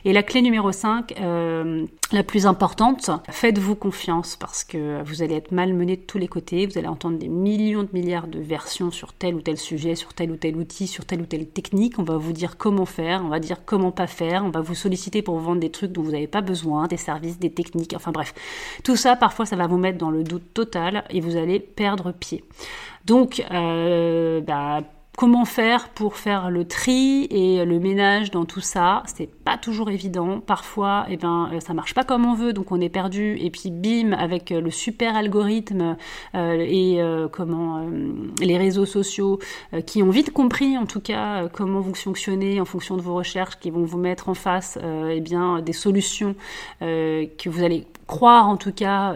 Et 0.04 0.12
la 0.12 0.24
clé 0.24 0.42
numéro 0.42 0.72
5, 0.72 1.14
la 2.10 2.22
plus 2.24 2.46
importante, 2.46 3.10
faites-vous 3.30 3.76
confiance 3.76 4.34
parce 4.34 4.64
que 4.64 5.04
vous 5.04 5.22
allez 5.22 5.36
être 5.36 5.52
malmené 5.52 5.96
de 5.96 6.02
tous 6.02 6.18
les 6.18 6.28
côtés, 6.28 6.66
vous 6.66 6.78
allez 6.78 6.88
entendre 6.88 7.18
des 7.18 7.28
millions 7.28 7.84
de 7.84 7.90
milliards 7.92 8.26
de 8.26 8.40
versions 8.40 8.90
sur 8.90 9.12
tel 9.12 9.36
ou 9.36 9.40
tel 9.40 9.56
sujet 9.56 9.67
sur 9.76 10.14
tel 10.14 10.30
ou 10.30 10.36
tel 10.36 10.56
outil, 10.56 10.86
sur 10.86 11.04
telle 11.04 11.20
ou 11.20 11.26
telle 11.26 11.46
technique. 11.46 11.98
On 11.98 12.02
va 12.02 12.16
vous 12.16 12.32
dire 12.32 12.56
comment 12.56 12.86
faire, 12.86 13.22
on 13.24 13.28
va 13.28 13.40
dire 13.40 13.64
comment 13.64 13.92
pas 13.92 14.06
faire, 14.06 14.44
on 14.44 14.50
va 14.50 14.60
vous 14.60 14.74
solliciter 14.74 15.22
pour 15.22 15.38
vendre 15.38 15.60
des 15.60 15.70
trucs 15.70 15.92
dont 15.92 16.02
vous 16.02 16.12
n'avez 16.12 16.26
pas 16.26 16.40
besoin, 16.40 16.86
des 16.86 16.96
services, 16.96 17.38
des 17.38 17.50
techniques, 17.50 17.94
enfin 17.94 18.12
bref. 18.12 18.34
Tout 18.84 18.96
ça, 18.96 19.16
parfois, 19.16 19.46
ça 19.46 19.56
va 19.56 19.66
vous 19.66 19.78
mettre 19.78 19.98
dans 19.98 20.10
le 20.10 20.24
doute 20.24 20.54
total 20.54 21.04
et 21.10 21.20
vous 21.20 21.36
allez 21.36 21.60
perdre 21.60 22.12
pied. 22.12 22.44
Donc, 23.04 23.44
euh, 23.50 24.40
bah, 24.40 24.82
Comment 25.18 25.44
faire 25.44 25.88
pour 25.88 26.14
faire 26.14 26.48
le 26.48 26.64
tri 26.64 27.26
et 27.32 27.64
le 27.64 27.80
ménage 27.80 28.30
dans 28.30 28.44
tout 28.44 28.60
ça 28.60 29.02
C'est 29.06 29.28
pas 29.28 29.58
toujours 29.58 29.90
évident. 29.90 30.38
Parfois, 30.38 31.06
eh 31.08 31.16
ben, 31.16 31.50
euh, 31.52 31.58
ça 31.58 31.74
marche 31.74 31.92
pas 31.92 32.04
comme 32.04 32.24
on 32.24 32.34
veut, 32.34 32.52
donc 32.52 32.70
on 32.70 32.80
est 32.80 32.88
perdu. 32.88 33.36
Et 33.40 33.50
puis, 33.50 33.72
bim, 33.72 34.12
avec 34.12 34.52
euh, 34.52 34.60
le 34.60 34.70
super 34.70 35.16
algorithme 35.16 35.96
euh, 36.36 36.58
et 36.60 37.00
comment 37.32 37.84
les 38.40 38.56
réseaux 38.58 38.86
sociaux 38.86 39.40
qui 39.86 40.04
ont 40.04 40.10
vite 40.10 40.32
compris, 40.32 40.78
en 40.78 40.86
tout 40.86 41.00
cas, 41.00 41.48
comment 41.48 41.80
vous 41.80 41.94
fonctionnez 41.94 42.60
en 42.60 42.64
fonction 42.64 42.96
de 42.96 43.02
vos 43.02 43.14
recherches, 43.16 43.58
qui 43.58 43.70
vont 43.70 43.82
vous 43.82 43.98
mettre 43.98 44.28
en 44.28 44.34
face, 44.34 44.78
eh 45.10 45.20
bien, 45.20 45.60
des 45.60 45.72
solutions 45.72 46.36
que 46.80 47.48
vous 47.48 47.64
allez 47.64 47.86
croire 48.06 48.48
en 48.48 48.56
tout 48.56 48.72
cas 48.72 49.14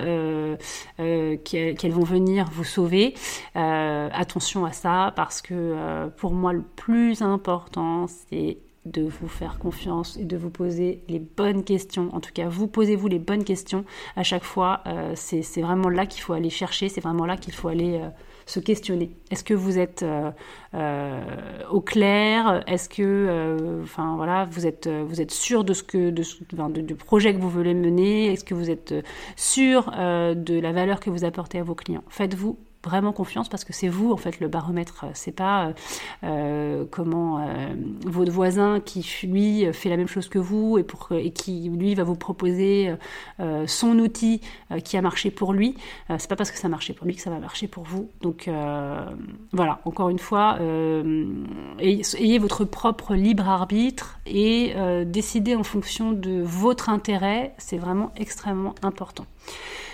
qu'elles 0.97 1.93
vont 1.93 2.05
venir 2.05 2.47
vous 2.53 2.65
sauver. 2.65 3.15
Attention 3.55 4.65
à 4.65 4.73
ça 4.73 5.13
parce 5.17 5.43
que 5.43 5.55
pour 6.17 6.33
moi 6.33 6.53
le 6.53 6.63
plus 6.63 7.23
important 7.23 8.07
c'est 8.07 8.59
de 8.85 9.03
vous 9.03 9.29
faire 9.29 9.59
confiance 9.59 10.17
et 10.17 10.25
de 10.25 10.37
vous 10.37 10.51
poser 10.51 11.03
les 11.09 11.21
bonnes 11.21 11.63
questions. 11.63 12.09
En 12.13 12.21
tout 12.21 12.33
cas, 12.35 12.49
vous 12.49 12.67
posez-vous 12.67 13.07
les 13.07 13.21
bonnes 13.21 13.45
questions 13.45 13.85
à 14.17 14.25
chaque 14.25 14.43
fois. 14.43 14.83
c'est 15.15 15.61
vraiment 15.61 15.89
là 15.89 16.05
qu'il 16.05 16.21
faut 16.21 16.33
aller 16.33 16.51
chercher, 16.51 16.89
c'est 16.89 17.01
vraiment 17.01 17.25
là 17.25 17.37
qu'il 17.37 17.55
faut 17.55 17.69
aller 17.69 18.01
se 18.47 18.61
questionner. 18.61 19.11
Est-ce 19.31 19.45
que 19.45 19.55
vous 19.55 19.79
êtes 19.79 20.03
euh, 20.03 20.31
euh, 20.75 21.21
au 21.71 21.81
clair? 21.81 22.62
Est-ce 22.66 22.88
que, 22.88 23.03
euh, 23.03 23.83
voilà, 24.16 24.45
vous 24.45 24.66
êtes 24.66 24.88
vous 24.88 25.21
êtes 25.21 25.31
sûr 25.31 25.64
de 25.64 25.73
ce 25.73 25.83
que 25.83 26.11
de, 26.11 26.81
du 26.81 26.95
projet 26.95 27.35
que 27.35 27.40
vous 27.40 27.51
voulez 27.51 27.75
mener? 27.75 28.33
Est-ce 28.33 28.45
que 28.45 28.55
vous 28.55 28.71
êtes 28.71 28.95
sûr 29.37 29.90
de 29.90 30.61
la 30.61 30.73
valeur 30.73 31.01
que 31.01 31.11
vous 31.11 31.25
apportez 31.25 31.59
à 31.59 31.62
vos 31.62 31.75
clients? 31.75 32.05
Faites-vous 32.09 32.59
vraiment 32.85 33.12
confiance 33.12 33.49
parce 33.49 33.64
que 33.64 33.73
c'est 33.73 33.88
vous 33.88 34.12
en 34.12 34.16
fait 34.16 34.40
le 34.40 34.49
baromètre. 34.49 35.07
C'est 35.14 35.33
pas 35.33 35.66
euh, 35.66 35.73
euh 36.25 36.85
comment 36.90 37.38
euh, 37.38 37.75
votre 38.07 38.33
voisin 38.33 38.81
qui 38.81 39.07
lui 39.25 39.73
fait 39.73 39.88
la 39.88 39.97
même 39.97 40.09
chose 40.09 40.29
que 40.29 40.38
vous 40.38 40.79
et 40.79 40.83
pour 40.83 41.09
et 41.12 41.31
qui 41.33 41.68
lui 41.68 41.95
va 41.95 42.05
vous 42.05 42.16
proposer 42.16 42.95
euh, 43.40 43.66
son 43.66 43.99
outil 43.99 44.40
qui 44.85 44.97
a 44.97 45.03
marché 45.03 45.31
pour 45.31 45.53
lui. 45.53 45.77
c'est 46.18 46.29
pas 46.29 46.37
parce 46.37 46.51
que 46.51 46.59
ça 46.59 46.66
a 46.66 46.71
marché 46.71 46.92
pour 46.92 47.07
lui 47.07 47.14
que 47.14 47.23
ça 47.23 47.31
va 47.31 47.38
marcher 47.38 47.68
pour 47.68 47.85
vous. 47.85 48.11
Donc 48.21 48.49
voilà, 49.53 49.81
encore 49.85 50.09
une 50.09 50.18
fois, 50.18 50.59
ayez, 51.79 52.38
votre 52.38 52.64
propre 52.64 53.14
libre 53.14 53.49
arbitre 53.49 54.18
et 54.27 54.75
décidez 55.07 55.55
en 55.55 55.62
fonction 55.62 56.12
de 56.12 56.42
votre 56.42 56.88
intérêt. 56.88 57.55
C'est 57.59 57.79
vraiment 57.79 58.12
extrêmement 58.16 58.75
important. 58.83 59.27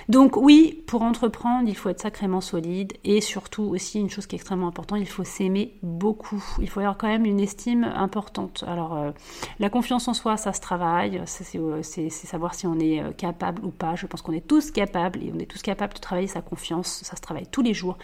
Donc 0.08 0.38
oui, 0.38 0.82
pour 0.86 1.02
entreprendre, 1.02 1.68
il 1.68 1.76
faut 1.76 1.90
être 1.90 2.00
sacrément 2.00 2.40
solide 2.40 2.94
et 3.04 3.20
surtout 3.20 3.64
aussi 3.64 4.00
une 4.00 4.08
chose 4.08 4.26
qui 4.26 4.36
est 4.36 4.38
extrêmement 4.38 4.68
importante, 4.68 5.00
il 5.00 5.08
faut 5.08 5.24
s'aimer 5.24 5.74
beaucoup. 5.82 6.42
Il 6.62 6.70
faut 6.70 6.80
avoir 6.80 6.96
quand 6.96 7.08
même 7.08 7.26
une 7.26 7.40
estime 7.40 7.84
importante. 7.84 8.64
Alors 8.66 8.96
euh, 8.96 9.10
la 9.58 9.68
confiance 9.68 10.08
en 10.08 10.14
soi, 10.14 10.38
ça 10.38 10.54
se 10.54 10.62
travaille, 10.62 11.18
euh, 11.18 11.82
c'est 11.82 12.08
savoir 12.08 12.54
si 12.54 12.66
on 12.66 12.78
est 12.78 13.02
euh, 13.02 13.10
capable 13.12 13.62
ou 13.66 13.70
pas. 13.70 13.96
Je 13.96 14.06
pense 14.06 14.22
qu'on 14.22 14.32
est 14.32 14.46
tous 14.46 14.70
capables 14.70 15.22
et 15.22 15.30
on 15.34 15.38
est 15.38 15.46
tous 15.50 15.60
capables 15.60 15.92
de 15.92 16.00
travailler 16.00 16.26
sa 16.26 16.40
confiance, 16.40 17.02
ça 17.04 17.14
se 17.14 17.20
travaille 17.20 17.46
tous 17.50 17.62
les 17.62 17.74
jours. 17.74 17.98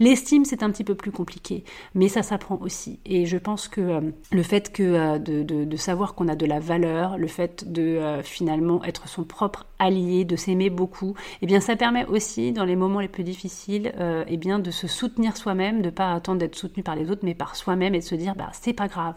L'estime, 0.00 0.44
c'est 0.44 0.64
un 0.64 0.70
petit 0.70 0.84
peu 0.84 0.96
plus 0.96 1.12
compliqué, 1.12 1.62
mais 1.94 2.08
ça 2.08 2.24
s'apprend 2.24 2.58
aussi. 2.62 2.98
Et 3.06 3.26
je 3.26 3.38
pense 3.38 3.68
que 3.68 4.12
le 4.32 4.42
fait 4.42 4.80
de, 4.80 5.76
savoir 5.76 6.14
qu'on 6.14 6.26
a 6.26 6.34
de 6.34 6.46
la 6.46 6.58
valeur, 6.58 7.16
le 7.16 7.28
fait 7.28 7.70
de 7.70 8.00
finalement 8.22 8.82
être 8.84 9.06
son 9.06 9.22
propre 9.22 9.66
allié, 9.78 10.24
de 10.24 10.36
s'aimer 10.36 10.70
beaucoup, 10.70 11.14
eh 11.44 11.46
bien 11.46 11.60
ça 11.60 11.76
permet 11.76 12.06
aussi 12.06 12.52
dans 12.52 12.64
les 12.64 12.74
moments 12.74 13.00
les 13.00 13.08
plus 13.08 13.22
difficiles 13.22 13.92
euh, 14.00 14.24
eh 14.28 14.38
bien 14.38 14.58
de 14.58 14.70
se 14.70 14.86
soutenir 14.86 15.36
soi-même, 15.36 15.82
de 15.82 15.90
pas 15.90 16.14
attendre 16.14 16.38
d'être 16.38 16.54
soutenu 16.56 16.82
par 16.82 16.96
les 16.96 17.10
autres, 17.10 17.20
mais 17.22 17.34
par 17.34 17.54
soi-même 17.54 17.94
et 17.94 17.98
de 17.98 18.02
se 18.02 18.14
dire 18.14 18.34
bah 18.34 18.48
c'est 18.52 18.72
pas 18.72 18.88
grave, 18.88 19.14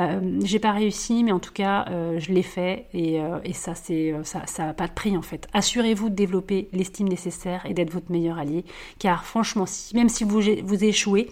euh, 0.00 0.40
j'ai 0.42 0.58
pas 0.58 0.72
réussi, 0.72 1.22
mais 1.22 1.30
en 1.30 1.38
tout 1.38 1.52
cas 1.52 1.86
euh, 1.88 2.18
je 2.18 2.32
l'ai 2.32 2.42
fait 2.42 2.86
et, 2.92 3.20
et 3.44 3.52
ça 3.52 3.76
c'est 3.76 4.12
ça 4.24 4.42
ça 4.46 4.74
pas 4.74 4.88
de 4.88 4.92
prix 4.92 5.16
en 5.16 5.22
fait. 5.22 5.46
Assurez-vous 5.52 6.10
de 6.10 6.16
développer 6.16 6.68
l'estime 6.72 7.08
nécessaire 7.08 7.64
et 7.66 7.72
d'être 7.72 7.92
votre 7.92 8.10
meilleur 8.10 8.40
allié, 8.40 8.64
car 8.98 9.24
franchement 9.24 9.64
si, 9.64 9.94
même 9.94 10.08
si 10.08 10.24
vous 10.24 10.40
vous 10.40 10.84
échouez, 10.84 11.30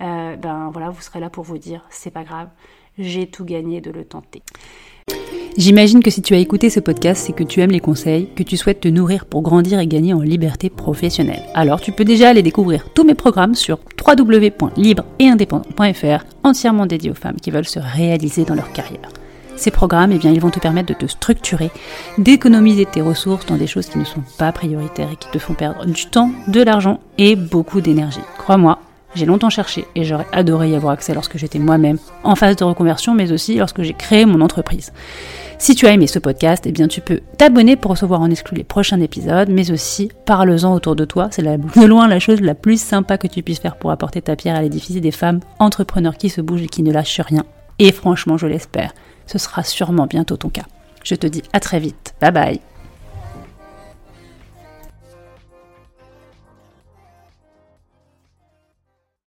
ben 0.00 0.68
voilà 0.72 0.90
vous 0.90 1.00
serez 1.00 1.20
là 1.20 1.30
pour 1.30 1.44
vous 1.44 1.58
dire 1.58 1.86
c'est 1.90 2.10
pas 2.10 2.24
grave, 2.24 2.48
j'ai 2.98 3.28
tout 3.28 3.44
gagné 3.44 3.80
de 3.80 3.92
le 3.92 4.04
tenter. 4.04 4.42
J'imagine 5.56 6.02
que 6.02 6.10
si 6.10 6.20
tu 6.20 6.34
as 6.34 6.38
écouté 6.38 6.68
ce 6.68 6.80
podcast, 6.80 7.24
c'est 7.26 7.32
que 7.32 7.42
tu 7.42 7.62
aimes 7.62 7.70
les 7.70 7.80
conseils, 7.80 8.28
que 8.36 8.42
tu 8.42 8.58
souhaites 8.58 8.80
te 8.80 8.88
nourrir 8.88 9.24
pour 9.24 9.40
grandir 9.40 9.78
et 9.78 9.86
gagner 9.86 10.12
en 10.12 10.20
liberté 10.20 10.68
professionnelle. 10.68 11.44
Alors 11.54 11.80
tu 11.80 11.92
peux 11.92 12.04
déjà 12.04 12.28
aller 12.28 12.42
découvrir 12.42 12.90
tous 12.92 13.04
mes 13.04 13.14
programmes 13.14 13.54
sur 13.54 13.78
www.libre-et-indépendant.fr, 14.06 16.24
entièrement 16.44 16.84
dédiés 16.84 17.10
aux 17.10 17.14
femmes 17.14 17.40
qui 17.40 17.50
veulent 17.50 17.64
se 17.64 17.78
réaliser 17.78 18.44
dans 18.44 18.54
leur 18.54 18.70
carrière. 18.72 19.08
Ces 19.56 19.70
programmes, 19.70 20.12
eh 20.12 20.18
bien, 20.18 20.30
ils 20.30 20.42
vont 20.42 20.50
te 20.50 20.60
permettre 20.60 20.90
de 20.90 20.98
te 20.98 21.06
structurer, 21.06 21.70
d'économiser 22.18 22.84
tes 22.84 23.00
ressources 23.00 23.46
dans 23.46 23.56
des 23.56 23.66
choses 23.66 23.86
qui 23.86 23.96
ne 23.96 24.04
sont 24.04 24.24
pas 24.36 24.52
prioritaires 24.52 25.08
et 25.10 25.16
qui 25.16 25.30
te 25.30 25.38
font 25.38 25.54
perdre 25.54 25.86
du 25.86 26.04
temps, 26.04 26.32
de 26.48 26.60
l'argent 26.60 27.00
et 27.16 27.34
beaucoup 27.34 27.80
d'énergie. 27.80 28.20
Crois-moi, 28.36 28.78
j'ai 29.16 29.26
longtemps 29.26 29.50
cherché 29.50 29.86
et 29.94 30.04
j'aurais 30.04 30.26
adoré 30.32 30.70
y 30.70 30.74
avoir 30.74 30.92
accès 30.92 31.14
lorsque 31.14 31.38
j'étais 31.38 31.58
moi-même 31.58 31.98
en 32.22 32.36
phase 32.36 32.56
de 32.56 32.64
reconversion, 32.64 33.14
mais 33.14 33.32
aussi 33.32 33.56
lorsque 33.56 33.82
j'ai 33.82 33.94
créé 33.94 34.26
mon 34.26 34.40
entreprise. 34.40 34.92
Si 35.58 35.74
tu 35.74 35.86
as 35.86 35.92
aimé 35.92 36.06
ce 36.06 36.18
podcast, 36.18 36.64
eh 36.66 36.72
bien 36.72 36.86
tu 36.86 37.00
peux 37.00 37.20
t'abonner 37.38 37.76
pour 37.76 37.92
recevoir 37.92 38.20
en 38.20 38.30
exclu 38.30 38.58
les 38.58 38.64
prochains 38.64 39.00
épisodes, 39.00 39.48
mais 39.48 39.70
aussi 39.70 40.10
parle-en 40.26 40.74
autour 40.74 40.96
de 40.96 41.04
toi. 41.04 41.28
C'est 41.30 41.42
de 41.42 41.86
loin 41.86 42.08
la 42.08 42.18
chose 42.18 42.40
la 42.40 42.54
plus 42.54 42.80
sympa 42.80 43.16
que 43.16 43.26
tu 43.26 43.42
puisses 43.42 43.60
faire 43.60 43.76
pour 43.76 43.90
apporter 43.90 44.20
ta 44.20 44.36
pierre 44.36 44.56
à 44.56 44.62
l'édifice 44.62 45.00
des 45.00 45.10
femmes 45.10 45.40
entrepreneurs 45.58 46.18
qui 46.18 46.28
se 46.28 46.40
bougent 46.40 46.62
et 46.62 46.68
qui 46.68 46.82
ne 46.82 46.92
lâchent 46.92 47.20
rien. 47.20 47.44
Et 47.78 47.92
franchement, 47.92 48.36
je 48.36 48.46
l'espère, 48.46 48.92
ce 49.26 49.38
sera 49.38 49.62
sûrement 49.62 50.06
bientôt 50.06 50.36
ton 50.36 50.50
cas. 50.50 50.66
Je 51.04 51.14
te 51.14 51.26
dis 51.26 51.42
à 51.52 51.60
très 51.60 51.80
vite. 51.80 52.14
Bye 52.20 52.32
bye 52.32 52.75